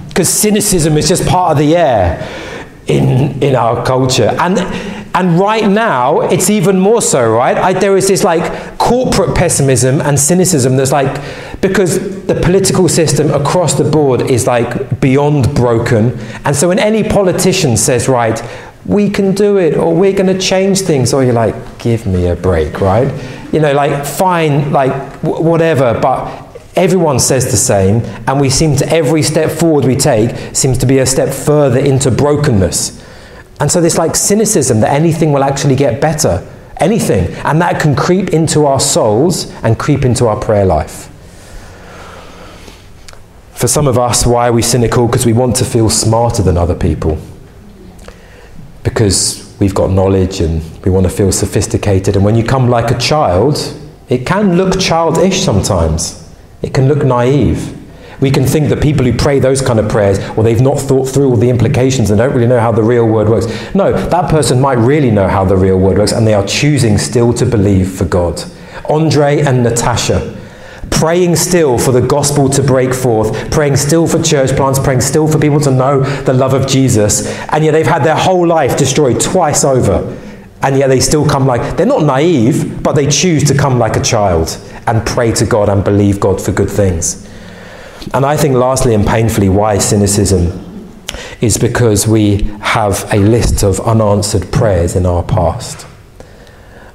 Because 0.09 0.29
cynicism 0.29 0.99
is 0.99 1.09
just 1.09 1.27
part 1.27 1.53
of 1.53 1.59
the 1.59 1.75
air 1.75 2.54
in, 2.87 3.43
in 3.43 3.55
our 3.55 3.85
culture. 3.85 4.35
And, 4.39 4.59
and 5.15 5.39
right 5.39 5.69
now, 5.69 6.23
it's 6.23 6.51
even 6.51 6.79
more 6.79 7.01
so, 7.01 7.31
right? 7.31 7.57
I, 7.57 7.73
there 7.73 7.97
is 7.97 8.09
this 8.09 8.25
like 8.25 8.79
corporate 8.79 9.35
pessimism 9.37 10.01
and 10.01 10.19
cynicism 10.19 10.77
that's 10.77 10.93
like, 10.93 11.23
because 11.61 12.27
the 12.27 12.35
political 12.35 12.89
system 12.89 13.31
across 13.31 13.75
the 13.75 13.85
board 13.85 14.23
is 14.23 14.47
like 14.47 15.01
beyond 15.01 15.55
broken. 15.55 16.19
And 16.45 16.55
so 16.55 16.69
when 16.69 16.79
any 16.79 17.03
politician 17.03 17.77
says, 17.77 18.09
right, 18.09 18.43
we 18.87 19.09
can 19.09 19.35
do 19.35 19.57
it, 19.57 19.79
or 19.79 19.95
we're 19.95 20.13
going 20.13 20.27
to 20.27 20.39
change 20.39 20.83
things, 20.83 21.15
or 21.15 21.25
you're 21.25 21.33
like, 21.33 21.79
give 21.79 22.07
me 22.07 22.27
a 22.27 22.37
break, 22.37 22.83
right? 22.83 23.11
You 23.51 23.61
know, 23.61 23.73
like, 23.73 24.05
fine, 24.05 24.73
like, 24.73 24.93
w- 25.23 25.43
whatever, 25.43 25.99
but 26.03 26.44
Everyone 26.77 27.21
says 27.21 27.51
the 27.51 27.57
same, 27.57 28.01
and 28.27 28.41
we 28.41 28.51
seem 28.51 28.77
to, 28.77 28.89
every 28.93 29.23
step 29.23 29.51
forward 29.51 29.85
we 29.85 29.95
take 29.95 30.57
seems 30.57 30.77
to 30.79 30.87
be 30.87 30.99
a 30.99 31.07
step 31.07 31.33
further 31.33 31.79
into 31.79 32.11
brokenness. 32.11 33.01
And 33.61 33.71
so, 33.71 33.81
this 33.81 33.97
like 33.97 34.17
cynicism 34.17 34.81
that 34.81 34.93
anything 34.93 35.33
will 35.33 35.45
actually 35.45 35.77
get 35.77 36.01
better, 36.01 36.45
anything, 36.79 37.33
and 37.45 37.61
that 37.61 37.81
can 37.81 37.95
creep 37.95 38.31
into 38.31 38.67
our 38.67 38.81
souls 38.81 39.53
and 39.63 39.79
creep 39.79 40.05
into 40.05 40.27
our 40.27 40.39
prayer 40.39 40.65
life. 40.65 41.11
For 43.53 43.69
some 43.69 43.87
of 43.87 43.97
us, 43.97 44.27
why 44.27 44.49
are 44.49 44.53
we 44.53 44.63
cynical? 44.63 45.07
Because 45.07 45.25
we 45.25 45.33
want 45.33 45.55
to 45.57 45.65
feel 45.65 45.89
smarter 45.89 46.43
than 46.43 46.59
other 46.59 46.75
people. 46.75 47.19
Because 48.83 49.57
we've 49.61 49.75
got 49.75 49.91
knowledge 49.91 50.41
and 50.41 50.61
we 50.85 50.91
want 50.91 51.05
to 51.05 51.11
feel 51.11 51.31
sophisticated. 51.31 52.17
And 52.17 52.25
when 52.25 52.35
you 52.35 52.45
come 52.45 52.69
like 52.69 52.91
a 52.91 52.99
child, 52.99 53.57
it 54.09 54.27
can 54.27 54.57
look 54.57 54.81
childish 54.81 55.43
sometimes. 55.43 56.24
It 56.65 56.73
can 56.73 56.89
look 56.89 57.05
naive. 57.05 57.79
We 58.23 58.31
can 58.31 58.47
think 58.47 58.71
that 58.71 58.83
people 58.83 59.05
who 59.05 59.13
pray 59.13 59.39
those 59.39 59.61
kind 59.61 59.79
of 59.79 59.91
prayers, 59.91 60.19
well, 60.31 60.45
they've 60.45 60.61
not 60.61 60.79
thought 60.79 61.07
through 61.07 61.29
all 61.29 61.37
the 61.37 61.51
implications 61.51 62.11
and 62.11 62.17
don't 62.17 62.33
really 62.33 62.47
know 62.47 62.59
how 62.59 62.73
the 62.73 62.83
real 62.83 63.07
word 63.07 63.29
works. 63.29 63.47
No, 63.75 63.93
that 63.93 64.31
person 64.31 64.63
might 64.63 64.79
really 64.79 65.11
know 65.11 65.29
how 65.29 65.45
the 65.45 65.57
real 65.57 65.79
word 65.79 65.99
works, 65.99 66.13
and 66.13 66.27
they 66.27 66.33
are 66.33 66.47
choosing 66.47 66.97
still 66.97 67.35
to 67.35 67.45
believe 67.45 67.93
for 67.93 68.07
God. 68.07 68.43
Andre 68.89 69.41
and 69.41 69.63
Natasha 69.63 70.41
praying 70.91 71.37
still 71.37 71.77
for 71.77 71.93
the 71.93 72.01
gospel 72.01 72.49
to 72.49 72.63
break 72.63 72.95
forth, 72.95 73.51
praying 73.51 73.77
still 73.77 74.07
for 74.07 74.23
church 74.23 74.57
plants, 74.57 74.79
praying 74.79 75.01
still 75.01 75.27
for 75.29 75.39
people 75.39 75.61
to 75.61 75.71
know 75.71 76.01
the 76.23 76.33
love 76.33 76.55
of 76.55 76.67
Jesus, 76.67 77.27
and 77.49 77.65
yet 77.65 77.73
they've 77.73 77.87
had 77.87 78.05
their 78.05 78.17
whole 78.17 78.47
life 78.47 78.79
destroyed 78.79 79.21
twice 79.21 79.65
over. 79.65 80.17
And 80.65 80.79
yet 80.79 80.87
they 80.89 80.99
still 81.01 81.27
come 81.27 81.47
like, 81.47 81.77
they're 81.77 81.85
not 81.85 82.05
naive, 82.05 82.83
but 82.83 82.95
they 82.95 83.07
choose 83.07 83.45
to 83.45 83.55
come 83.55 83.79
like 83.79 83.97
a 83.97 84.03
child 84.03 84.59
and 84.87 85.07
pray 85.07 85.31
to 85.33 85.45
God 85.45 85.69
and 85.69 85.85
believe 85.85 86.19
God 86.19 86.41
for 86.41 86.53
good 86.53 86.71
things. 86.71 87.29
And 88.15 88.25
I 88.25 88.39
think, 88.39 88.55
lastly 88.55 88.95
and 88.95 89.07
painfully, 89.07 89.51
why 89.51 89.77
cynicism 89.77 90.97
is 91.43 91.59
because 91.59 92.09
we 92.09 92.45
have 92.61 93.07
a 93.13 93.19
list 93.19 93.63
of 93.63 93.79
unanswered 93.81 94.51
prayers 94.53 94.97
in 94.97 95.05
our 95.05 95.23
past. 95.23 95.87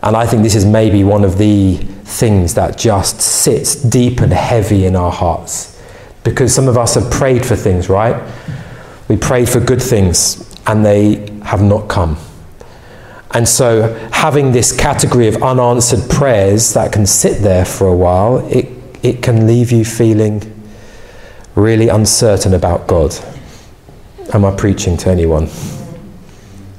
And 0.01 0.15
I 0.15 0.25
think 0.25 0.41
this 0.41 0.55
is 0.55 0.65
maybe 0.65 1.03
one 1.03 1.23
of 1.23 1.37
the 1.37 1.77
things 1.77 2.55
that 2.55 2.75
just 2.75 3.21
sits 3.21 3.75
deep 3.75 4.19
and 4.19 4.33
heavy 4.33 4.85
in 4.85 4.95
our 4.95 5.11
hearts. 5.11 5.79
Because 6.23 6.53
some 6.53 6.67
of 6.67 6.75
us 6.75 6.95
have 6.95 7.11
prayed 7.11 7.45
for 7.45 7.55
things, 7.55 7.87
right? 7.87 8.19
We 9.07 9.15
prayed 9.15 9.47
for 9.47 9.59
good 9.59 9.81
things 9.81 10.57
and 10.65 10.83
they 10.83 11.31
have 11.43 11.61
not 11.61 11.87
come. 11.87 12.17
And 13.31 13.47
so, 13.47 13.93
having 14.11 14.51
this 14.51 14.75
category 14.75 15.27
of 15.27 15.41
unanswered 15.43 16.09
prayers 16.09 16.73
that 16.73 16.91
can 16.91 17.05
sit 17.05 17.43
there 17.43 17.63
for 17.63 17.87
a 17.87 17.95
while, 17.95 18.39
it, 18.47 18.67
it 19.03 19.21
can 19.21 19.45
leave 19.45 19.71
you 19.71 19.85
feeling 19.85 20.41
really 21.55 21.89
uncertain 21.89 22.53
about 22.53 22.87
God. 22.87 23.13
Am 24.33 24.45
I 24.45 24.55
preaching 24.55 24.97
to 24.97 25.09
anyone? 25.09 25.47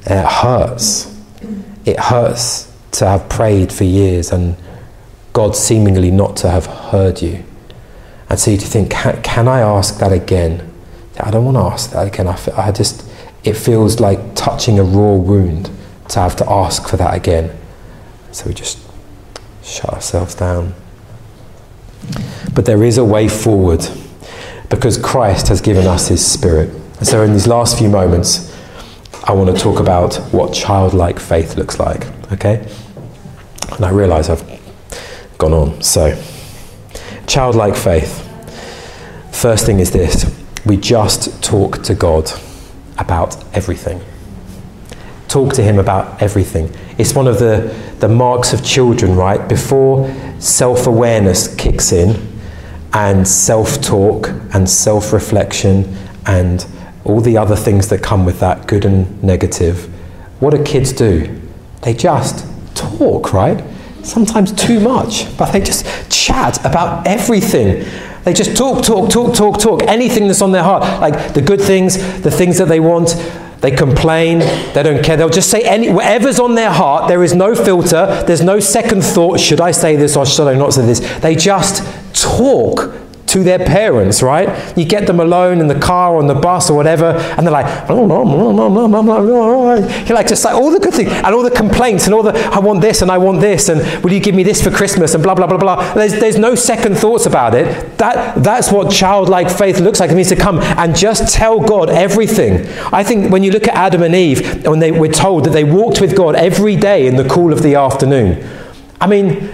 it 0.06 0.26
hurts. 0.26 1.16
It 1.84 1.98
hurts 1.98 2.72
to 2.92 3.06
have 3.06 3.28
prayed 3.28 3.72
for 3.72 3.84
years 3.84 4.32
and 4.32 4.56
God 5.32 5.54
seemingly 5.54 6.10
not 6.10 6.36
to 6.38 6.50
have 6.50 6.66
heard 6.66 7.22
you. 7.22 7.44
And 8.28 8.38
so 8.38 8.50
you 8.50 8.56
think, 8.56 8.90
can, 8.90 9.22
can 9.22 9.48
I 9.48 9.60
ask 9.60 9.98
that 9.98 10.12
again? 10.12 10.68
I 11.18 11.30
don't 11.30 11.44
want 11.44 11.56
to 11.56 11.62
ask 11.62 11.90
that 11.92 12.06
again. 12.06 12.26
I, 12.26 12.38
I 12.56 12.72
just, 12.72 13.08
it 13.44 13.54
feels 13.54 14.00
like 14.00 14.34
touching 14.34 14.78
a 14.78 14.82
raw 14.82 15.14
wound 15.14 15.70
to 16.10 16.20
have 16.20 16.36
to 16.36 16.50
ask 16.50 16.88
for 16.88 16.96
that 16.96 17.14
again. 17.14 17.56
So 18.32 18.46
we 18.46 18.54
just 18.54 18.78
shut 19.62 19.90
ourselves 19.90 20.34
down. 20.34 20.74
But 22.54 22.66
there 22.66 22.82
is 22.82 22.98
a 22.98 23.04
way 23.04 23.28
forward 23.28 23.86
because 24.68 24.96
Christ 24.98 25.48
has 25.48 25.60
given 25.60 25.86
us 25.86 26.08
his 26.08 26.24
spirit. 26.24 26.70
So, 27.02 27.22
in 27.22 27.32
these 27.32 27.46
last 27.46 27.78
few 27.78 27.88
moments, 27.88 28.54
I 29.24 29.32
want 29.32 29.54
to 29.54 29.62
talk 29.62 29.80
about 29.80 30.16
what 30.32 30.52
childlike 30.52 31.18
faith 31.18 31.56
looks 31.56 31.78
like, 31.78 32.06
okay? 32.32 32.66
And 33.72 33.84
I 33.84 33.90
realize 33.90 34.28
I've 34.28 34.44
gone 35.38 35.52
on. 35.52 35.82
So, 35.82 36.20
childlike 37.26 37.76
faith. 37.76 38.26
First 39.32 39.64
thing 39.64 39.80
is 39.80 39.90
this 39.90 40.26
we 40.66 40.76
just 40.76 41.42
talk 41.42 41.82
to 41.84 41.94
God 41.94 42.30
about 42.98 43.42
everything. 43.54 44.00
Talk 45.30 45.54
to 45.54 45.62
Him 45.62 45.78
about 45.78 46.20
everything. 46.20 46.74
It's 46.98 47.14
one 47.14 47.28
of 47.28 47.38
the, 47.38 47.72
the 48.00 48.08
marks 48.08 48.52
of 48.52 48.64
children, 48.64 49.14
right? 49.14 49.48
Before 49.48 50.12
self 50.40 50.88
awareness 50.88 51.54
kicks 51.54 51.92
in, 51.92 52.20
and 52.92 53.26
self 53.26 53.80
talk, 53.80 54.28
and 54.52 54.68
self 54.68 55.12
reflection, 55.12 55.96
and 56.26 56.66
all 57.04 57.20
the 57.20 57.36
other 57.36 57.54
things 57.54 57.88
that 57.90 58.02
come 58.02 58.24
with 58.24 58.40
that, 58.40 58.66
good 58.66 58.84
and 58.84 59.22
negative, 59.22 59.84
what 60.40 60.50
do 60.50 60.64
kids 60.64 60.92
do? 60.92 61.40
They 61.82 61.94
just 61.94 62.44
talk, 62.74 63.32
right? 63.32 63.62
Sometimes 64.02 64.50
too 64.52 64.80
much, 64.80 65.36
but 65.38 65.52
they 65.52 65.60
just 65.60 66.10
chat 66.10 66.58
about 66.64 67.06
everything. 67.06 67.86
They 68.24 68.32
just 68.32 68.56
talk, 68.56 68.84
talk, 68.84 69.10
talk, 69.10 69.34
talk, 69.34 69.60
talk, 69.60 69.82
anything 69.84 70.26
that's 70.26 70.42
on 70.42 70.50
their 70.50 70.64
heart. 70.64 70.82
Like 71.00 71.34
the 71.34 71.40
good 71.40 71.60
things, 71.60 71.98
the 72.22 72.32
things 72.32 72.58
that 72.58 72.66
they 72.66 72.80
want. 72.80 73.14
They 73.60 73.70
complain, 73.70 74.38
they 74.38 74.82
don't 74.82 75.04
care. 75.04 75.16
They'll 75.16 75.28
just 75.28 75.50
say 75.50 75.62
any, 75.62 75.90
whatever's 75.90 76.40
on 76.40 76.54
their 76.54 76.70
heart. 76.70 77.08
There 77.08 77.22
is 77.22 77.34
no 77.34 77.54
filter, 77.54 78.22
there's 78.26 78.42
no 78.42 78.58
second 78.60 79.02
thought. 79.02 79.38
Should 79.38 79.60
I 79.60 79.70
say 79.70 79.96
this 79.96 80.16
or 80.16 80.24
should 80.24 80.48
I 80.48 80.54
not 80.54 80.72
say 80.72 80.86
this? 80.86 81.00
They 81.20 81.34
just 81.34 81.84
talk 82.14 82.94
to 83.30 83.44
their 83.44 83.58
parents, 83.58 84.22
right? 84.22 84.76
You 84.76 84.84
get 84.84 85.06
them 85.06 85.20
alone 85.20 85.60
in 85.60 85.68
the 85.68 85.78
car 85.78 86.14
or 86.14 86.18
on 86.18 86.26
the 86.26 86.34
bus 86.34 86.70
or 86.70 86.76
whatever, 86.76 87.12
and 87.36 87.46
they're 87.46 87.52
like, 87.52 87.88
you're 87.88 88.06
like 90.16 90.26
just 90.26 90.44
like 90.44 90.54
all 90.54 90.70
the 90.70 90.80
good 90.80 90.94
things 90.94 91.10
and 91.10 91.34
all 91.34 91.42
the 91.42 91.50
complaints 91.50 92.06
and 92.06 92.14
all 92.14 92.22
the 92.22 92.32
I 92.32 92.58
want 92.58 92.80
this 92.80 93.02
and 93.02 93.10
I 93.10 93.18
want 93.18 93.40
this 93.40 93.68
and 93.68 94.02
will 94.02 94.12
you 94.12 94.20
give 94.20 94.34
me 94.34 94.42
this 94.42 94.62
for 94.62 94.70
Christmas 94.70 95.14
and 95.14 95.22
blah 95.22 95.34
blah 95.34 95.46
blah 95.46 95.58
blah. 95.58 95.94
There's, 95.94 96.14
there's 96.14 96.38
no 96.38 96.54
second 96.54 96.96
thoughts 96.96 97.26
about 97.26 97.54
it. 97.54 97.98
That 97.98 98.42
that's 98.42 98.72
what 98.72 98.92
childlike 98.92 99.50
faith 99.50 99.80
looks 99.80 100.00
like. 100.00 100.10
It 100.10 100.14
means 100.14 100.28
to 100.28 100.36
come 100.36 100.58
and 100.58 100.96
just 100.96 101.34
tell 101.34 101.60
God 101.60 101.90
everything. 101.90 102.66
I 102.92 103.04
think 103.04 103.32
when 103.32 103.42
you 103.42 103.52
look 103.52 103.68
at 103.68 103.74
Adam 103.74 104.02
and 104.02 104.14
Eve, 104.14 104.66
when 104.66 104.80
they 104.80 104.90
were 104.90 105.08
told 105.08 105.44
that 105.44 105.50
they 105.50 105.64
walked 105.64 106.00
with 106.00 106.16
God 106.16 106.34
every 106.34 106.76
day 106.76 107.06
in 107.06 107.16
the 107.16 107.28
cool 107.28 107.52
of 107.52 107.62
the 107.62 107.74
afternoon. 107.74 108.46
I 109.00 109.06
mean, 109.06 109.50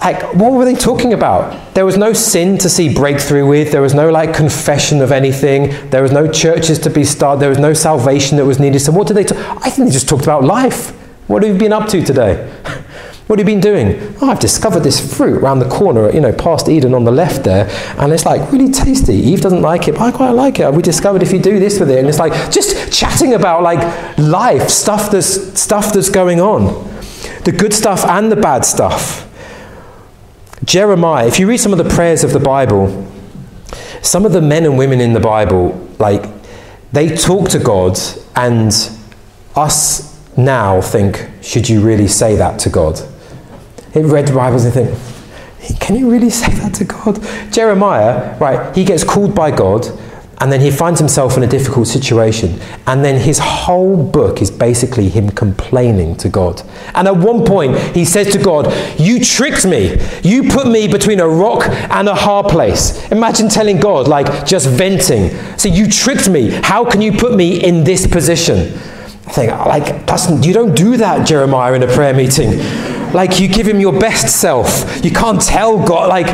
like 0.00 0.34
what 0.34 0.52
were 0.52 0.64
they 0.64 0.74
talking 0.74 1.12
about? 1.12 1.74
There 1.74 1.84
was 1.84 1.98
no 1.98 2.12
sin 2.12 2.56
to 2.58 2.68
see 2.70 2.92
breakthrough 2.92 3.46
with. 3.46 3.70
There 3.70 3.82
was 3.82 3.94
no 3.94 4.10
like 4.10 4.34
confession 4.34 5.02
of 5.02 5.12
anything. 5.12 5.90
There 5.90 6.02
was 6.02 6.12
no 6.12 6.30
churches 6.30 6.78
to 6.80 6.90
be 6.90 7.04
started. 7.04 7.40
There 7.40 7.50
was 7.50 7.58
no 7.58 7.74
salvation 7.74 8.38
that 8.38 8.46
was 8.46 8.58
needed. 8.58 8.80
So 8.80 8.92
what 8.92 9.06
did 9.06 9.14
they 9.14 9.24
talk 9.24 9.38
i 9.64 9.70
think 9.70 9.88
they 9.88 9.92
just 9.92 10.08
talked 10.08 10.24
about 10.24 10.42
life. 10.44 10.90
What 11.28 11.42
have 11.42 11.52
you 11.52 11.58
been 11.58 11.72
up 11.72 11.88
to 11.90 12.02
today? 12.04 12.50
What 13.26 13.38
have 13.38 13.48
you 13.48 13.54
been 13.54 13.62
doing? 13.62 14.16
Oh 14.20 14.28
i've 14.28 14.40
discovered 14.40 14.80
this 14.80 14.98
fruit 15.16 15.40
around 15.40 15.60
the 15.60 15.68
corner 15.68 16.10
you 16.10 16.20
know 16.20 16.32
past 16.32 16.68
eden 16.68 16.94
on 16.94 17.04
the 17.04 17.12
left 17.12 17.44
there 17.44 17.68
and 17.96 18.12
it's 18.12 18.26
like 18.26 18.50
really 18.50 18.72
tasty. 18.72 19.14
Eve 19.14 19.40
doesn't 19.40 19.62
like 19.62 19.86
it 19.86 19.92
but 19.92 20.00
i 20.00 20.10
quite 20.10 20.30
like 20.30 20.58
it. 20.58 20.74
We 20.74 20.82
discovered 20.82 21.22
if 21.22 21.30
you 21.30 21.38
do 21.38 21.60
this 21.60 21.78
with 21.78 21.90
it? 21.92 22.00
And 22.00 22.08
it's 22.08 22.18
like 22.18 22.32
just 22.50 22.92
chatting 22.92 23.34
about 23.34 23.62
like 23.62 24.18
life 24.18 24.68
stuff 24.68 25.12
that's 25.12 25.60
stuff 25.60 25.92
that's 25.92 26.10
going 26.10 26.40
on. 26.40 26.90
The 27.44 27.52
good 27.52 27.72
stuff 27.72 28.04
and 28.04 28.32
the 28.32 28.36
bad 28.36 28.64
stuff 28.64 29.29
Jeremiah, 30.64 31.26
if 31.26 31.38
you 31.38 31.48
read 31.48 31.58
some 31.58 31.72
of 31.72 31.78
the 31.78 31.88
prayers 31.88 32.22
of 32.22 32.32
the 32.32 32.40
Bible, 32.40 33.06
some 34.02 34.26
of 34.26 34.32
the 34.32 34.42
men 34.42 34.64
and 34.64 34.76
women 34.76 35.00
in 35.00 35.12
the 35.12 35.20
Bible, 35.20 35.88
like, 35.98 36.24
they 36.92 37.14
talk 37.16 37.48
to 37.50 37.58
God, 37.58 37.98
and 38.36 38.72
us 39.56 40.18
now 40.36 40.80
think, 40.80 41.28
should 41.42 41.68
you 41.68 41.80
really 41.80 42.08
say 42.08 42.36
that 42.36 42.58
to 42.60 42.70
God? 42.70 43.00
They 43.92 44.02
read 44.02 44.26
the 44.26 44.34
Bibles 44.34 44.64
and 44.64 44.74
think, 44.74 45.80
can 45.80 45.96
you 45.96 46.10
really 46.10 46.30
say 46.42 46.52
that 46.54 46.74
to 46.74 46.84
God? 46.84 47.20
Jeremiah, 47.52 48.38
right, 48.38 48.74
he 48.76 48.84
gets 48.84 49.04
called 49.04 49.34
by 49.34 49.50
God 49.50 49.86
and 50.40 50.50
then 50.50 50.60
he 50.60 50.70
finds 50.70 50.98
himself 50.98 51.36
in 51.36 51.42
a 51.42 51.46
difficult 51.46 51.86
situation. 51.86 52.58
And 52.86 53.04
then 53.04 53.20
his 53.20 53.38
whole 53.38 54.02
book 54.02 54.40
is 54.40 54.50
basically 54.50 55.10
him 55.10 55.28
complaining 55.28 56.16
to 56.16 56.30
God. 56.30 56.62
And 56.94 57.06
at 57.06 57.16
one 57.16 57.44
point, 57.44 57.76
he 57.94 58.06
says 58.06 58.32
to 58.32 58.38
God, 58.38 58.72
You 58.98 59.22
tricked 59.22 59.66
me. 59.66 60.00
You 60.22 60.50
put 60.50 60.66
me 60.66 60.88
between 60.88 61.20
a 61.20 61.28
rock 61.28 61.68
and 61.68 62.08
a 62.08 62.14
hard 62.14 62.46
place. 62.46 63.06
Imagine 63.12 63.50
telling 63.50 63.78
God, 63.78 64.08
like, 64.08 64.46
just 64.46 64.66
venting. 64.66 65.30
So 65.58 65.68
you 65.68 65.86
tricked 65.86 66.30
me. 66.30 66.48
How 66.50 66.90
can 66.90 67.02
you 67.02 67.12
put 67.12 67.34
me 67.34 67.62
in 67.62 67.84
this 67.84 68.06
position? 68.06 68.78
I 69.26 69.32
think, 69.32 69.52
like, 69.52 70.06
that's, 70.06 70.28
you 70.44 70.54
don't 70.54 70.74
do 70.74 70.96
that, 70.96 71.26
Jeremiah, 71.26 71.74
in 71.74 71.82
a 71.82 71.86
prayer 71.86 72.14
meeting. 72.14 72.58
Like, 73.12 73.40
you 73.40 73.46
give 73.46 73.66
him 73.66 73.78
your 73.78 73.96
best 73.98 74.40
self. 74.40 75.04
You 75.04 75.10
can't 75.10 75.40
tell 75.40 75.86
God, 75.86 76.08
like, 76.08 76.26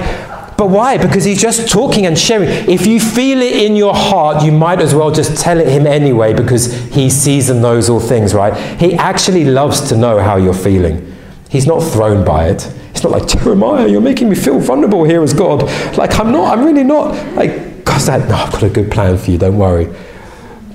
but 0.56 0.70
why? 0.70 0.96
Because 0.96 1.24
he's 1.24 1.40
just 1.40 1.68
talking 1.68 2.06
and 2.06 2.18
sharing. 2.18 2.48
If 2.48 2.86
you 2.86 2.98
feel 2.98 3.40
it 3.42 3.56
in 3.56 3.76
your 3.76 3.94
heart, 3.94 4.42
you 4.42 4.52
might 4.52 4.80
as 4.80 4.94
well 4.94 5.10
just 5.10 5.40
tell 5.40 5.60
it 5.60 5.68
him 5.68 5.86
anyway 5.86 6.32
because 6.32 6.72
he 6.86 7.10
sees 7.10 7.50
and 7.50 7.60
knows 7.60 7.90
all 7.90 8.00
things, 8.00 8.34
right? 8.34 8.56
He 8.80 8.94
actually 8.94 9.44
loves 9.44 9.88
to 9.88 9.96
know 9.96 10.18
how 10.18 10.36
you're 10.36 10.54
feeling. 10.54 11.14
He's 11.50 11.66
not 11.66 11.80
thrown 11.80 12.24
by 12.24 12.48
it. 12.48 12.66
It's 12.90 13.02
not 13.02 13.12
like, 13.12 13.28
Jeremiah, 13.28 13.86
you're 13.86 14.00
making 14.00 14.30
me 14.30 14.34
feel 14.34 14.58
vulnerable 14.58 15.04
here 15.04 15.22
as 15.22 15.34
God. 15.34 15.62
Like, 15.98 16.18
I'm 16.18 16.32
not, 16.32 16.56
I'm 16.56 16.64
really 16.64 16.84
not. 16.84 17.14
Like, 17.34 17.84
God's 17.84 18.08
like, 18.08 18.26
no, 18.26 18.34
I've 18.34 18.52
got 18.52 18.62
a 18.62 18.70
good 18.70 18.90
plan 18.90 19.18
for 19.18 19.30
you, 19.30 19.38
don't 19.38 19.58
worry. 19.58 19.94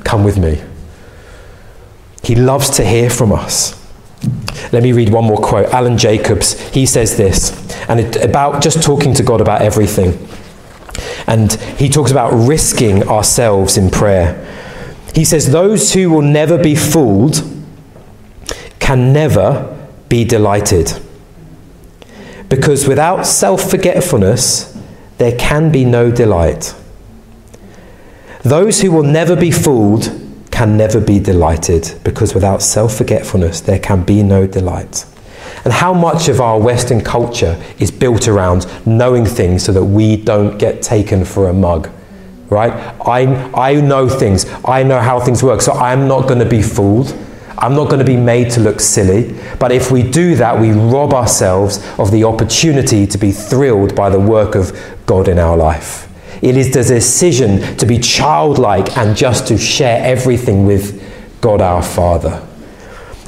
Come 0.04 0.24
with 0.24 0.38
me. 0.38 0.62
He 2.24 2.36
loves 2.36 2.70
to 2.72 2.86
hear 2.86 3.10
from 3.10 3.32
us. 3.32 3.81
Let 4.72 4.84
me 4.84 4.94
read 4.94 5.10
one 5.10 5.26
more 5.26 5.38
quote. 5.38 5.68
Alan 5.74 5.98
Jacobs, 5.98 6.60
he 6.70 6.86
says 6.86 7.18
this, 7.18 7.52
and 7.90 8.00
it, 8.00 8.24
about 8.24 8.64
just 8.64 8.82
talking 8.82 9.14
to 9.16 9.24
God 9.24 9.42
about 9.42 9.62
everything. 9.62 10.28
And 11.28 11.54
he 11.54 11.90
talks 11.90 12.12
about 12.12 12.32
risking 12.32 13.08
ourselves 13.08 13.78
in 13.78 13.90
prayer. 13.90 14.48
He 15.14 15.26
says, 15.26 15.52
Those 15.52 15.94
who 15.94 16.10
will 16.10 16.22
never 16.22 16.58
be 16.58 16.76
fooled 16.76 17.44
can 18.80 19.14
never 19.14 19.78
be 20.10 20.24
delighted. 20.24 21.02
Because 22.50 22.88
without 22.88 23.26
self 23.26 23.70
forgetfulness, 23.70 24.78
there 25.18 25.38
can 25.38 25.72
be 25.72 25.86
no 25.86 26.12
delight. 26.12 26.76
Those 28.44 28.82
who 28.82 28.92
will 28.92 29.04
never 29.04 29.36
be 29.36 29.52
fooled 29.52 30.21
can 30.62 30.78
never 30.78 31.02
be 31.02 31.18
delighted 31.18 31.92
because 32.04 32.36
without 32.36 32.62
self 32.62 32.96
forgetfulness 32.96 33.62
there 33.62 33.80
can 33.80 34.04
be 34.04 34.22
no 34.22 34.46
delight. 34.46 35.08
And 35.64 35.74
how 35.74 35.92
much 35.92 36.30
of 36.30 36.40
our 36.40 36.60
Western 36.60 37.02
culture 37.02 37.60
is 37.80 37.90
built 37.90 38.28
around 38.28 38.68
knowing 38.86 39.26
things 39.26 39.64
so 39.64 39.72
that 39.72 39.84
we 39.84 40.18
don't 40.18 40.60
get 40.60 40.84
taken 40.84 41.26
for 41.26 41.50
a 41.50 41.54
mug? 41.54 41.90
Right? 42.52 42.74
I, 43.08 43.22
I 43.70 43.82
know 43.82 44.08
things. 44.08 44.46
I 44.64 44.84
know 44.84 45.00
how 45.00 45.20
things 45.20 45.42
work. 45.42 45.62
So 45.62 45.72
I'm 45.72 46.08
not 46.08 46.28
going 46.28 46.38
to 46.38 46.50
be 46.58 46.62
fooled. 46.62 47.12
I'm 47.58 47.74
not 47.74 47.86
going 47.86 47.98
to 47.98 48.06
be 48.06 48.18
made 48.18 48.52
to 48.52 48.60
look 48.60 48.82
silly. 48.82 49.36
But 49.60 49.72
if 49.72 49.90
we 49.90 50.04
do 50.04 50.36
that, 50.36 50.62
we 50.62 50.74
rob 50.74 51.12
ourselves 51.16 51.84
of 51.98 52.12
the 52.12 52.24
opportunity 52.24 53.08
to 53.08 53.18
be 53.18 53.32
thrilled 53.32 53.96
by 53.96 54.12
the 54.12 54.20
work 54.20 54.54
of 54.54 54.78
God 55.08 55.28
in 55.28 55.40
our 55.40 55.58
life. 55.58 56.11
It 56.42 56.58
is 56.58 56.74
the 56.74 56.84
decision 56.84 57.78
to 57.78 57.86
be 57.86 58.00
childlike 58.00 58.98
and 58.98 59.16
just 59.16 59.48
to 59.48 59.58
share 59.58 60.04
everything 60.04 60.66
with 60.66 61.02
God 61.42 61.62
our 61.62 61.84
Father. 61.84 62.46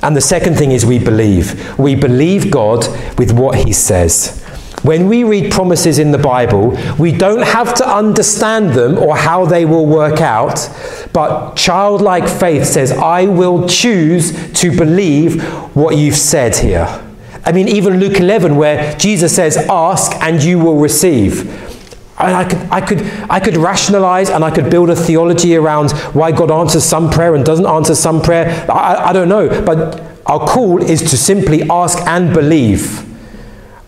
And 0.01 0.17
the 0.17 0.21
second 0.21 0.55
thing 0.55 0.71
is 0.71 0.85
we 0.85 0.99
believe. 0.99 1.77
We 1.79 1.95
believe 1.95 2.51
God 2.51 2.85
with 3.17 3.31
what 3.31 3.65
He 3.65 3.71
says. 3.71 4.41
When 4.83 5.07
we 5.07 5.23
read 5.23 5.49
promises 5.49 5.97
in 5.97 6.11
the 6.11 6.17
Bible, 6.17 6.77
we 6.99 7.13
don't 7.13 7.43
have 7.43 7.73
to 7.75 7.87
understand 7.87 8.71
them 8.71 8.97
or 8.97 9.15
how 9.15 9.45
they 9.45 9.63
will 9.63 9.85
work 9.85 10.19
out, 10.19 10.69
but 11.13 11.55
childlike 11.55 12.27
faith 12.27 12.65
says, 12.65 12.91
I 12.91 13.27
will 13.27 13.65
choose 13.69 14.51
to 14.59 14.75
believe 14.75 15.41
what 15.73 15.95
you've 15.95 16.17
said 16.17 16.57
here. 16.57 17.01
I 17.45 17.53
mean, 17.53 17.69
even 17.69 17.99
Luke 18.01 18.19
11, 18.19 18.57
where 18.57 18.93
Jesus 18.97 19.33
says, 19.33 19.55
Ask 19.69 20.11
and 20.21 20.43
you 20.43 20.59
will 20.59 20.77
receive. 20.77 21.72
I 22.15 22.45
could, 22.45 22.59
I, 22.69 22.81
could, 22.81 23.01
I 23.29 23.39
could 23.39 23.57
rationalize 23.57 24.29
and 24.29 24.43
I 24.43 24.51
could 24.51 24.69
build 24.69 24.89
a 24.89 24.95
theology 24.95 25.55
around 25.55 25.91
why 26.13 26.31
God 26.31 26.51
answers 26.51 26.83
some 26.83 27.09
prayer 27.09 27.33
and 27.33 27.43
doesn't 27.43 27.65
answer 27.65 27.95
some 27.95 28.21
prayer. 28.21 28.65
I, 28.71 29.09
I 29.09 29.13
don't 29.13 29.29
know. 29.29 29.49
But 29.65 30.01
our 30.27 30.47
call 30.47 30.81
is 30.81 31.01
to 31.09 31.17
simply 31.17 31.63
ask 31.69 31.99
and 32.07 32.33
believe. 32.33 33.09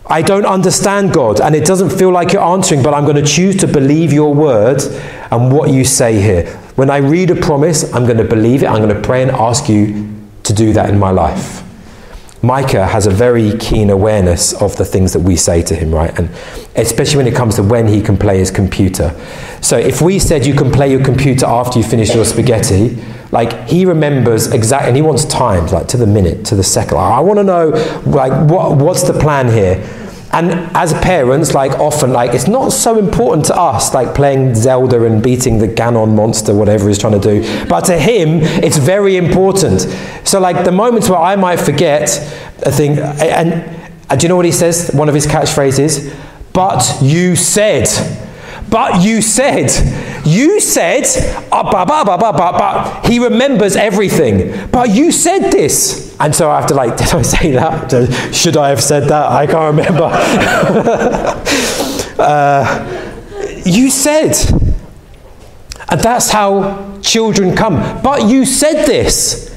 I 0.08 0.22
don't 0.22 0.46
understand 0.46 1.12
God 1.12 1.40
and 1.40 1.54
it 1.54 1.64
doesn't 1.64 1.90
feel 1.90 2.10
like 2.10 2.32
you're 2.32 2.42
answering, 2.42 2.82
but 2.82 2.94
I'm 2.94 3.04
going 3.04 3.16
to 3.16 3.26
choose 3.26 3.56
to 3.56 3.66
believe 3.66 4.12
your 4.12 4.34
word 4.34 4.82
and 5.30 5.52
what 5.52 5.70
you 5.70 5.84
say 5.84 6.20
here. 6.20 6.46
When 6.76 6.90
I 6.90 6.98
read 6.98 7.30
a 7.30 7.36
promise, 7.36 7.92
I'm 7.94 8.04
going 8.04 8.18
to 8.18 8.24
believe 8.24 8.62
it. 8.62 8.66
I'm 8.66 8.82
going 8.82 8.94
to 8.94 9.02
pray 9.02 9.22
and 9.22 9.30
ask 9.30 9.68
you 9.68 10.12
to 10.44 10.52
do 10.52 10.72
that 10.74 10.90
in 10.90 10.98
my 10.98 11.10
life. 11.10 11.65
Micah 12.46 12.86
has 12.86 13.06
a 13.06 13.10
very 13.10 13.58
keen 13.58 13.90
awareness 13.90 14.52
of 14.62 14.76
the 14.76 14.84
things 14.84 15.12
that 15.12 15.20
we 15.20 15.34
say 15.34 15.62
to 15.62 15.74
him, 15.74 15.92
right? 15.92 16.16
And 16.16 16.30
especially 16.76 17.16
when 17.16 17.26
it 17.26 17.34
comes 17.34 17.56
to 17.56 17.62
when 17.64 17.88
he 17.88 18.00
can 18.00 18.16
play 18.16 18.38
his 18.38 18.52
computer. 18.52 19.12
So 19.60 19.76
if 19.76 20.00
we 20.00 20.20
said 20.20 20.46
you 20.46 20.54
can 20.54 20.70
play 20.70 20.88
your 20.88 21.04
computer 21.04 21.44
after 21.46 21.80
you 21.80 21.84
finish 21.84 22.14
your 22.14 22.24
spaghetti, 22.24 23.02
like 23.32 23.68
he 23.68 23.84
remembers 23.84 24.52
exactly, 24.52 24.88
and 24.88 24.96
he 24.96 25.02
wants 25.02 25.24
times, 25.24 25.72
like 25.72 25.88
to 25.88 25.96
the 25.96 26.06
minute, 26.06 26.46
to 26.46 26.54
the 26.54 26.62
second. 26.62 26.98
I 26.98 27.18
want 27.18 27.38
to 27.40 27.44
know, 27.44 27.68
like, 28.06 28.32
what, 28.48 28.76
what's 28.76 29.02
the 29.02 29.18
plan 29.18 29.48
here? 29.48 29.84
And 30.36 30.52
as 30.76 30.92
parents, 30.92 31.54
like 31.54 31.72
often, 31.80 32.12
like 32.12 32.34
it's 32.34 32.46
not 32.46 32.70
so 32.70 32.98
important 32.98 33.46
to 33.46 33.56
us, 33.56 33.94
like 33.94 34.14
playing 34.14 34.54
Zelda 34.54 35.02
and 35.04 35.22
beating 35.22 35.60
the 35.60 35.66
Ganon 35.66 36.14
monster, 36.14 36.54
whatever 36.54 36.88
he's 36.88 36.98
trying 36.98 37.18
to 37.18 37.40
do. 37.40 37.66
But 37.66 37.86
to 37.86 37.98
him, 37.98 38.40
it's 38.62 38.76
very 38.76 39.16
important. 39.16 39.80
So, 40.24 40.38
like 40.38 40.66
the 40.66 40.72
moments 40.72 41.08
where 41.08 41.18
I 41.18 41.36
might 41.36 41.56
forget 41.56 42.18
a 42.64 42.70
thing, 42.70 42.98
and, 42.98 43.64
and 44.10 44.20
do 44.20 44.24
you 44.24 44.28
know 44.28 44.36
what 44.36 44.44
he 44.44 44.52
says? 44.52 44.90
One 44.92 45.08
of 45.08 45.14
his 45.14 45.26
catchphrases, 45.26 46.14
"But 46.52 46.98
you 47.00 47.34
said." 47.34 47.88
But 48.68 49.02
you 49.02 49.22
said, 49.22 49.70
you 50.26 50.60
said, 50.60 51.04
bah, 51.50 51.62
bah, 51.62 51.84
bah, 51.84 52.04
bah, 52.04 52.32
bah, 52.32 52.32
bah. 52.32 53.08
he 53.08 53.18
remembers 53.18 53.76
everything. 53.76 54.68
But 54.70 54.90
you 54.90 55.12
said 55.12 55.52
this. 55.52 56.16
And 56.18 56.34
so 56.34 56.50
I 56.50 56.60
have 56.60 56.68
to 56.68 56.74
like, 56.74 56.96
did 56.98 57.14
I 57.14 57.22
say 57.22 57.52
that? 57.52 58.34
Should 58.34 58.56
I 58.56 58.70
have 58.70 58.82
said 58.82 59.04
that? 59.04 59.30
I 59.30 59.46
can't 59.46 59.76
remember. 59.76 60.10
uh, 62.22 63.22
you 63.64 63.90
said. 63.90 64.36
And 65.88 66.00
that's 66.00 66.30
how 66.30 66.98
children 67.00 67.54
come. 67.54 68.02
But 68.02 68.28
you 68.28 68.44
said 68.44 68.86
this. 68.86 69.56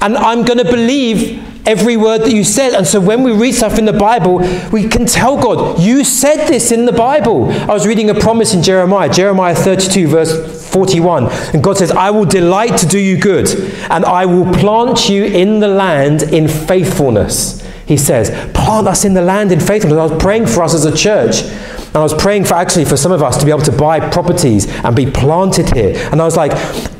And 0.00 0.16
I'm 0.16 0.44
going 0.44 0.58
to 0.58 0.64
believe 0.64 1.47
every 1.68 1.98
word 1.98 2.22
that 2.22 2.32
you 2.32 2.42
said. 2.42 2.72
And 2.72 2.86
so 2.86 2.98
when 2.98 3.22
we 3.22 3.32
read 3.32 3.52
stuff 3.52 3.78
in 3.78 3.84
the 3.84 3.92
Bible, 3.92 4.38
we 4.72 4.88
can 4.88 5.04
tell 5.06 5.40
God, 5.40 5.78
You 5.78 6.02
said 6.02 6.46
this 6.48 6.72
in 6.72 6.86
the 6.86 6.92
Bible. 6.92 7.50
I 7.50 7.66
was 7.66 7.86
reading 7.86 8.08
a 8.08 8.14
promise 8.14 8.54
in 8.54 8.62
Jeremiah, 8.62 9.12
Jeremiah 9.12 9.54
32, 9.54 10.08
verse 10.08 10.70
41. 10.70 11.26
And 11.52 11.62
God 11.62 11.76
says, 11.76 11.90
I 11.90 12.10
will 12.10 12.24
delight 12.24 12.78
to 12.78 12.86
do 12.86 12.98
you 12.98 13.18
good, 13.18 13.48
and 13.90 14.04
I 14.04 14.24
will 14.24 14.52
plant 14.54 15.08
you 15.08 15.24
in 15.24 15.60
the 15.60 15.68
land 15.68 16.22
in 16.22 16.48
faithfulness. 16.48 17.62
He 17.86 17.96
says, 17.96 18.30
Plant 18.54 18.88
us 18.88 19.04
in 19.04 19.14
the 19.14 19.22
land 19.22 19.52
in 19.52 19.60
faithfulness. 19.60 19.98
I 19.98 20.06
was 20.14 20.22
praying 20.22 20.46
for 20.46 20.62
us 20.62 20.74
as 20.74 20.86
a 20.86 20.96
church. 20.96 21.42
And 21.88 21.96
I 21.96 22.00
was 22.00 22.12
praying 22.12 22.44
for 22.44 22.54
actually 22.54 22.84
for 22.84 22.98
some 22.98 23.12
of 23.12 23.22
us 23.22 23.38
to 23.38 23.46
be 23.46 23.50
able 23.50 23.62
to 23.62 23.72
buy 23.72 23.98
properties 24.10 24.66
and 24.84 24.94
be 24.94 25.10
planted 25.10 25.74
here. 25.74 25.96
And 26.12 26.20
I 26.20 26.24
was 26.24 26.36
like, 26.36 26.52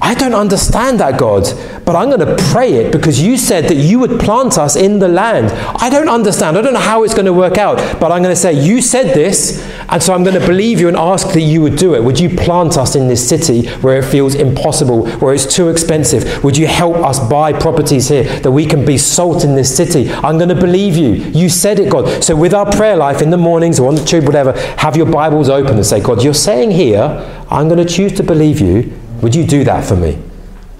I 0.08 0.14
don't 0.14 0.34
understand 0.34 1.00
that, 1.00 1.18
God, 1.18 1.44
but 1.84 1.94
I'm 1.94 2.08
going 2.08 2.26
to 2.26 2.42
pray 2.44 2.76
it 2.76 2.92
because 2.92 3.20
you 3.20 3.36
said 3.36 3.64
that 3.64 3.74
you 3.74 3.98
would 3.98 4.18
plant 4.18 4.56
us 4.56 4.74
in 4.74 5.00
the 5.00 5.06
land. 5.06 5.50
I 5.82 5.90
don't 5.90 6.08
understand. 6.08 6.56
I 6.56 6.62
don't 6.62 6.72
know 6.72 6.80
how 6.80 7.02
it's 7.02 7.12
going 7.12 7.26
to 7.26 7.32
work 7.34 7.58
out, 7.58 7.76
but 8.00 8.10
I'm 8.10 8.22
going 8.22 8.34
to 8.34 8.40
say, 8.40 8.54
You 8.54 8.80
said 8.80 9.14
this, 9.14 9.62
and 9.90 10.02
so 10.02 10.14
I'm 10.14 10.24
going 10.24 10.40
to 10.40 10.46
believe 10.46 10.80
you 10.80 10.88
and 10.88 10.96
ask 10.96 11.34
that 11.34 11.42
you 11.42 11.60
would 11.60 11.76
do 11.76 11.94
it. 11.94 12.02
Would 12.02 12.18
you 12.18 12.34
plant 12.34 12.78
us 12.78 12.96
in 12.96 13.06
this 13.06 13.28
city 13.28 13.68
where 13.82 13.98
it 13.98 14.04
feels 14.06 14.34
impossible, 14.34 15.10
where 15.18 15.34
it's 15.34 15.44
too 15.44 15.68
expensive? 15.68 16.42
Would 16.42 16.56
you 16.56 16.66
help 16.66 16.96
us 16.96 17.18
buy 17.28 17.52
properties 17.52 18.08
here 18.08 18.24
that 18.40 18.50
we 18.50 18.64
can 18.64 18.86
be 18.86 18.96
salt 18.96 19.44
in 19.44 19.56
this 19.56 19.76
city? 19.76 20.10
I'm 20.10 20.38
going 20.38 20.48
to 20.48 20.54
believe 20.54 20.96
you. 20.96 21.16
You 21.38 21.50
said 21.50 21.78
it, 21.78 21.92
God. 21.92 22.24
So 22.24 22.34
with 22.34 22.54
our 22.54 22.72
prayer 22.72 22.96
life 22.96 23.20
in 23.20 23.28
the 23.28 23.36
mornings 23.36 23.78
or 23.78 23.88
on 23.88 23.94
the 23.94 24.04
tube, 24.06 24.24
whatever, 24.24 24.58
have 24.78 24.96
your 24.96 25.04
Bibles 25.04 25.50
open 25.50 25.74
and 25.76 25.84
say, 25.84 26.00
God, 26.00 26.24
you're 26.24 26.32
saying 26.32 26.70
here, 26.70 27.04
I'm 27.50 27.68
going 27.68 27.86
to 27.86 27.94
choose 27.94 28.14
to 28.14 28.22
believe 28.22 28.58
you. 28.60 28.98
Would 29.22 29.34
you 29.34 29.46
do 29.46 29.64
that 29.64 29.84
for 29.84 29.96
me? 29.96 30.22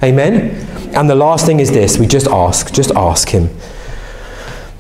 Amen? 0.03 0.51
And 0.95 1.11
the 1.11 1.15
last 1.15 1.45
thing 1.47 1.61
is 1.61 1.71
this 1.71 1.99
we 1.99 2.07
just 2.07 2.27
ask, 2.29 2.73
just 2.73 2.91
ask 2.93 3.29
Him. 3.29 3.51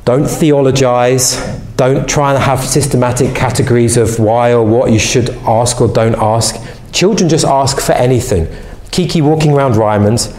Don't 0.04 0.26
theologize. 0.26 1.36
Don't 1.76 2.08
try 2.08 2.34
and 2.34 2.42
have 2.42 2.60
systematic 2.64 3.36
categories 3.36 3.96
of 3.96 4.18
why 4.18 4.52
or 4.52 4.64
what 4.64 4.90
you 4.90 4.98
should 4.98 5.30
ask 5.46 5.80
or 5.80 5.86
don't 5.86 6.16
ask. 6.16 6.56
Children 6.92 7.28
just 7.28 7.44
ask 7.44 7.80
for 7.80 7.92
anything. 7.92 8.48
Kiki 8.90 9.20
walking 9.20 9.52
around 9.52 9.76
Ryman's, 9.76 10.34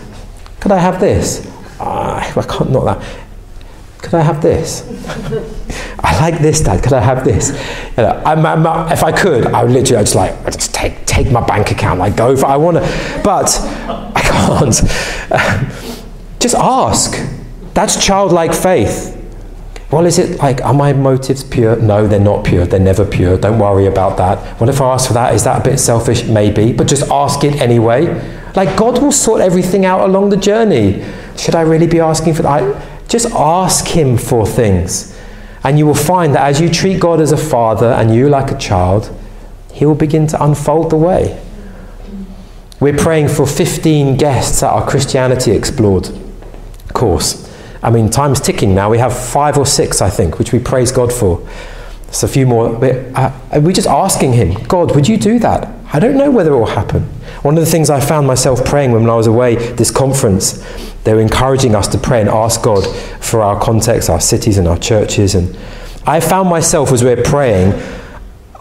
could 0.59 0.71
I 0.71 0.79
have 0.79 0.99
this? 0.99 1.45
Uh, 1.79 2.15
I 2.35 2.41
can't, 2.41 2.71
not 2.71 2.83
that. 2.85 3.19
Could 3.99 4.15
I 4.15 4.21
have 4.21 4.41
this? 4.41 5.55
I 6.19 6.31
like 6.31 6.41
this, 6.41 6.59
Dad. 6.59 6.83
Could 6.83 6.91
I 6.91 6.99
have 6.99 7.23
this? 7.23 7.51
You 7.95 8.03
know, 8.03 8.21
I'm, 8.25 8.45
I'm, 8.45 8.91
if 8.91 9.03
I 9.03 9.11
could, 9.13 9.47
I 9.47 9.63
would 9.63 9.71
literally, 9.71 9.99
I'd 9.99 10.03
just 10.03 10.15
like, 10.15 10.33
I'd 10.45 10.51
just 10.51 10.73
take, 10.73 11.05
take 11.05 11.31
my 11.31 11.45
bank 11.45 11.71
account, 11.71 11.97
like 11.97 12.17
go 12.17 12.35
for, 12.35 12.45
I 12.45 12.57
want 12.57 12.75
to, 12.75 13.21
but 13.23 13.57
I 13.87 14.21
can't. 14.21 14.73
just 16.41 16.55
ask. 16.55 17.17
That's 17.73 18.03
childlike 18.05 18.53
faith. 18.53 19.15
Well, 19.91 20.05
is 20.05 20.19
it 20.19 20.39
like, 20.39 20.61
are 20.61 20.73
my 20.73 20.91
motives 20.91 21.43
pure? 21.43 21.77
No, 21.77 22.05
they're 22.05 22.19
not 22.19 22.43
pure. 22.43 22.65
They're 22.65 22.81
never 22.81 23.05
pure. 23.05 23.37
Don't 23.37 23.57
worry 23.57 23.85
about 23.85 24.17
that. 24.17 24.59
What 24.59 24.69
if 24.69 24.81
I 24.81 24.93
ask 24.93 25.07
for 25.07 25.13
that? 25.13 25.33
Is 25.33 25.45
that 25.45 25.65
a 25.65 25.69
bit 25.69 25.79
selfish? 25.79 26.25
Maybe. 26.25 26.73
But 26.73 26.87
just 26.87 27.09
ask 27.09 27.45
it 27.45 27.55
anyway. 27.61 28.07
Like, 28.55 28.77
God 28.77 29.01
will 29.01 29.13
sort 29.13 29.39
everything 29.39 29.85
out 29.85 30.01
along 30.01 30.29
the 30.29 30.37
journey. 30.37 31.03
Should 31.37 31.55
I 31.55 31.61
really 31.61 31.87
be 31.87 32.01
asking 32.01 32.33
for 32.33 32.43
that? 32.43 33.07
Just 33.07 33.31
ask 33.31 33.87
Him 33.87 34.17
for 34.17 34.45
things. 34.45 35.17
And 35.63 35.77
you 35.77 35.85
will 35.85 35.95
find 35.95 36.33
that 36.35 36.47
as 36.47 36.61
you 36.61 36.69
treat 36.69 36.99
God 36.99 37.19
as 37.19 37.31
a 37.31 37.37
father 37.37 37.87
and 37.87 38.13
you 38.13 38.29
like 38.29 38.51
a 38.51 38.57
child, 38.57 39.15
He 39.71 39.85
will 39.85 39.95
begin 39.95 40.27
to 40.27 40.43
unfold 40.43 40.89
the 40.89 40.97
way. 40.97 41.43
We're 42.79 42.97
praying 42.97 43.27
for 43.27 43.45
15 43.45 44.15
guests 44.15 44.63
at 44.63 44.71
our 44.71 44.87
Christianity 44.87 45.51
Explored 45.51 46.09
course. 46.93 47.45
I 47.81 47.89
mean, 47.89 48.09
time's 48.09 48.41
ticking 48.41 48.75
now. 48.75 48.89
We 48.89 48.97
have 48.97 49.17
five 49.17 49.57
or 49.57 49.65
six, 49.65 50.01
I 50.01 50.09
think, 50.09 50.37
which 50.37 50.51
we 50.51 50.59
praise 50.59 50.91
God 50.91 51.13
for. 51.13 51.45
There's 52.03 52.23
a 52.23 52.27
few 52.27 52.45
more. 52.45 52.73
We're, 52.73 53.11
uh, 53.15 53.31
we're 53.61 53.71
just 53.71 53.87
asking 53.87 54.33
Him, 54.33 54.53
God, 54.63 54.95
would 54.95 55.07
you 55.07 55.17
do 55.17 55.39
that? 55.39 55.69
I 55.93 55.99
don't 55.99 56.17
know 56.17 56.29
whether 56.31 56.51
it 56.51 56.57
will 56.57 56.65
happen. 56.65 57.03
One 57.41 57.57
of 57.57 57.63
the 57.63 57.69
things 57.69 57.89
I 57.89 57.99
found 57.99 58.27
myself 58.27 58.65
praying 58.65 58.91
when 58.91 59.09
I 59.09 59.15
was 59.15 59.27
away 59.27 59.55
this 59.55 59.91
conference 59.91 60.63
they 61.03 61.13
were 61.13 61.21
encouraging 61.21 61.75
us 61.75 61.87
to 61.89 61.97
pray 61.97 62.19
and 62.21 62.29
ask 62.29 62.61
God 62.61 62.85
for 63.21 63.41
our 63.41 63.59
context, 63.61 64.09
our 64.09 64.19
cities, 64.19 64.57
and 64.57 64.67
our 64.67 64.77
churches. 64.77 65.35
And 65.35 65.57
I 66.05 66.19
found 66.19 66.49
myself 66.49 66.91
as 66.91 67.03
we 67.03 67.13
we're 67.13 67.23
praying, 67.23 67.73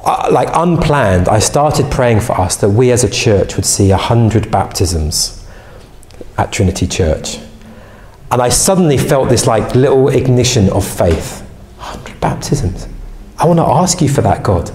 uh, 0.04 0.28
like 0.30 0.48
unplanned, 0.54 1.28
I 1.28 1.40
started 1.40 1.90
praying 1.90 2.20
for 2.20 2.38
us 2.40 2.56
that 2.56 2.70
we 2.70 2.92
as 2.92 3.04
a 3.04 3.10
church 3.10 3.56
would 3.56 3.66
see 3.66 3.90
a 3.90 3.96
hundred 3.96 4.50
baptisms 4.50 5.46
at 6.36 6.52
Trinity 6.52 6.86
Church. 6.86 7.38
And 8.30 8.42
I 8.42 8.50
suddenly 8.50 8.98
felt 8.98 9.28
this 9.28 9.46
like 9.46 9.74
little 9.74 10.08
ignition 10.08 10.70
of 10.70 10.86
faith. 10.86 11.40
100 11.78 12.20
baptisms. 12.20 12.86
I 13.38 13.46
want 13.46 13.58
to 13.58 13.64
ask 13.64 14.00
you 14.00 14.08
for 14.08 14.20
that, 14.22 14.42
God. 14.42 14.70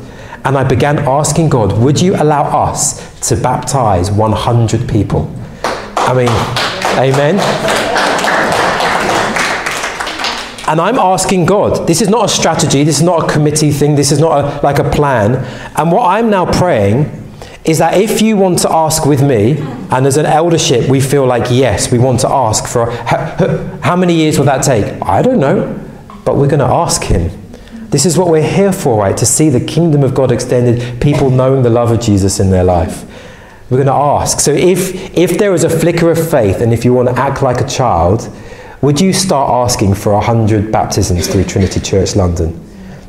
And 0.46 0.58
I 0.58 0.64
began 0.64 1.00
asking 1.00 1.50
God, 1.50 1.78
would 1.80 2.02
you 2.02 2.16
allow 2.16 2.44
us 2.44 3.28
to 3.30 3.36
baptize 3.36 4.12
100 4.12 4.90
people? 4.90 5.34
I 5.96 6.14
mean, 6.14 6.83
Amen. 6.98 7.40
And 10.68 10.80
I'm 10.80 10.98
asking 10.98 11.46
God, 11.46 11.88
this 11.88 12.02
is 12.02 12.08
not 12.08 12.26
a 12.26 12.30
strategy, 12.30 12.84
this 12.84 12.98
is 12.98 13.04
not 13.04 13.30
a 13.30 13.34
committee 13.34 13.72
thing, 13.72 13.96
this 13.96 14.12
is 14.12 14.20
not 14.20 14.46
a, 14.46 14.66
like 14.66 14.80
a 14.80 14.90
plan. 14.90 15.36
And 15.76 15.92
what 15.92 16.08
I'm 16.08 16.30
now 16.30 16.52
praying 16.52 17.20
is 17.66 17.80
that 17.80 17.98
if 17.98 18.22
you 18.22 18.38
want 18.38 18.60
to 18.60 18.72
ask 18.72 19.06
with 19.06 19.22
me, 19.22 19.58
and 19.92 20.06
as 20.06 20.18
an 20.18 20.26
eldership, 20.26 20.90
we 20.90 21.02
feel 21.02 21.26
like, 21.26 21.48
yes, 21.50 21.92
we 21.92 22.00
want 22.00 22.20
to 22.22 22.30
ask 22.30 22.66
for 22.66 22.92
how, 22.92 23.80
how 23.82 23.96
many 23.96 24.16
years 24.16 24.38
will 24.38 24.46
that 24.46 24.64
take? 24.64 24.86
I 25.02 25.22
don't 25.22 25.40
know, 25.40 25.80
but 26.26 26.38
we're 26.38 26.48
going 26.48 26.60
to 26.60 26.66
ask 26.66 27.04
Him. 27.04 27.30
This 27.90 28.06
is 28.06 28.18
what 28.18 28.30
we're 28.30 28.48
here 28.48 28.72
for, 28.74 29.00
right? 29.00 29.16
To 29.18 29.26
see 29.26 29.50
the 29.50 29.64
kingdom 29.64 30.04
of 30.04 30.16
God 30.16 30.32
extended, 30.32 31.02
people 31.02 31.30
knowing 31.30 31.62
the 31.64 31.70
love 31.70 31.92
of 31.92 32.00
Jesus 32.00 32.40
in 32.40 32.50
their 32.50 32.64
life. 32.64 33.06
We're 33.70 33.78
going 33.78 33.88
to 33.88 33.94
ask. 33.94 34.40
So 34.40 34.52
if, 34.52 35.18
if 35.18 35.38
there 35.38 35.54
is 35.54 35.64
a 35.64 35.70
flicker 35.70 36.12
of 36.12 36.30
faith, 36.30 36.62
and 36.62 36.74
if 36.74 36.86
you 36.86 36.94
want 36.94 37.10
to 37.10 37.16
act 37.16 37.42
like 37.42 37.62
a 37.62 37.68
child, 37.68 38.30
would 38.82 39.00
you 39.00 39.14
start 39.14 39.50
asking 39.50 39.96
for 39.96 40.14
100 40.14 40.72
baptisms 40.72 41.28
through 41.28 41.46
Trinity 41.46 41.80
Church 41.80 42.16
London? 42.16 42.60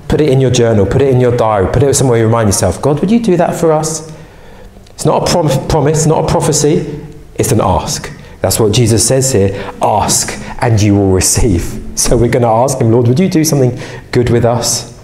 Put 0.08 0.20
it 0.20 0.28
in 0.28 0.40
your 0.40 0.50
journal, 0.50 0.86
put 0.86 1.02
it 1.02 1.12
in 1.12 1.20
your 1.20 1.36
diary, 1.36 1.70
put 1.72 1.82
it 1.82 1.94
somewhere 1.94 2.18
you 2.18 2.26
remind 2.26 2.48
yourself, 2.48 2.80
God, 2.80 3.00
would 3.00 3.10
you 3.10 3.18
do 3.20 3.36
that 3.36 3.58
for 3.58 3.72
us? 3.72 4.12
It's 4.90 5.04
not 5.04 5.28
a 5.28 5.32
prom- 5.32 5.68
promise, 5.68 6.06
not 6.06 6.24
a 6.24 6.28
prophecy, 6.28 7.04
it's 7.34 7.50
an 7.50 7.60
ask. 7.60 8.10
That's 8.40 8.60
what 8.60 8.72
Jesus 8.72 9.06
says 9.06 9.32
here 9.32 9.74
ask 9.82 10.38
and 10.60 10.80
you 10.80 10.94
will 10.94 11.12
receive. 11.12 11.80
So 11.94 12.16
we're 12.16 12.28
going 12.28 12.42
to 12.42 12.48
ask 12.48 12.80
Him, 12.80 12.90
Lord, 12.90 13.06
would 13.06 13.20
you 13.20 13.28
do 13.28 13.44
something 13.44 13.80
good 14.10 14.28
with 14.28 14.44
us? 14.44 15.00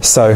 So 0.00 0.34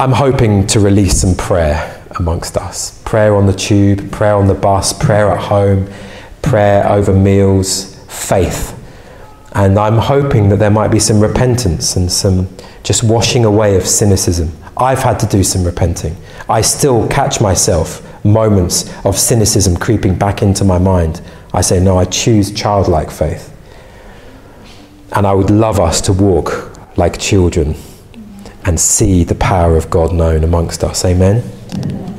I'm 0.00 0.12
hoping 0.12 0.66
to 0.68 0.80
release 0.80 1.20
some 1.20 1.34
prayer 1.34 2.04
amongst 2.18 2.56
us 2.56 3.02
prayer 3.02 3.34
on 3.34 3.46
the 3.46 3.52
tube, 3.52 4.10
prayer 4.12 4.34
on 4.34 4.46
the 4.46 4.54
bus, 4.54 4.92
prayer 4.92 5.30
at 5.30 5.40
home 5.40 5.88
prayer 6.42 6.86
over 6.88 7.12
meals, 7.12 7.94
faith. 8.06 8.74
And 9.52 9.78
I'm 9.78 9.98
hoping 9.98 10.48
that 10.50 10.58
there 10.58 10.70
might 10.70 10.88
be 10.88 10.98
some 10.98 11.20
repentance 11.20 11.96
and 11.96 12.10
some 12.10 12.48
just 12.82 13.02
washing 13.02 13.44
away 13.44 13.76
of 13.76 13.86
cynicism. 13.86 14.52
I've 14.76 15.00
had 15.00 15.18
to 15.20 15.26
do 15.26 15.42
some 15.42 15.64
repenting. 15.64 16.16
I 16.48 16.60
still 16.60 17.08
catch 17.08 17.40
myself 17.40 18.04
moments 18.24 18.94
of 19.04 19.18
cynicism 19.18 19.76
creeping 19.76 20.14
back 20.14 20.42
into 20.42 20.64
my 20.64 20.78
mind. 20.78 21.20
I 21.52 21.60
say, 21.60 21.80
no, 21.80 21.98
I 21.98 22.04
choose 22.04 22.52
childlike 22.52 23.10
faith. 23.10 23.54
And 25.12 25.26
I 25.26 25.32
would 25.32 25.50
love 25.50 25.80
us 25.80 26.00
to 26.02 26.12
walk 26.12 26.96
like 26.96 27.18
children 27.18 27.74
and 28.64 28.78
see 28.78 29.24
the 29.24 29.34
power 29.34 29.76
of 29.76 29.90
God 29.90 30.12
known 30.12 30.44
amongst 30.44 30.84
us. 30.84 31.04
Amen. 31.04 31.42
Amen. 31.74 32.17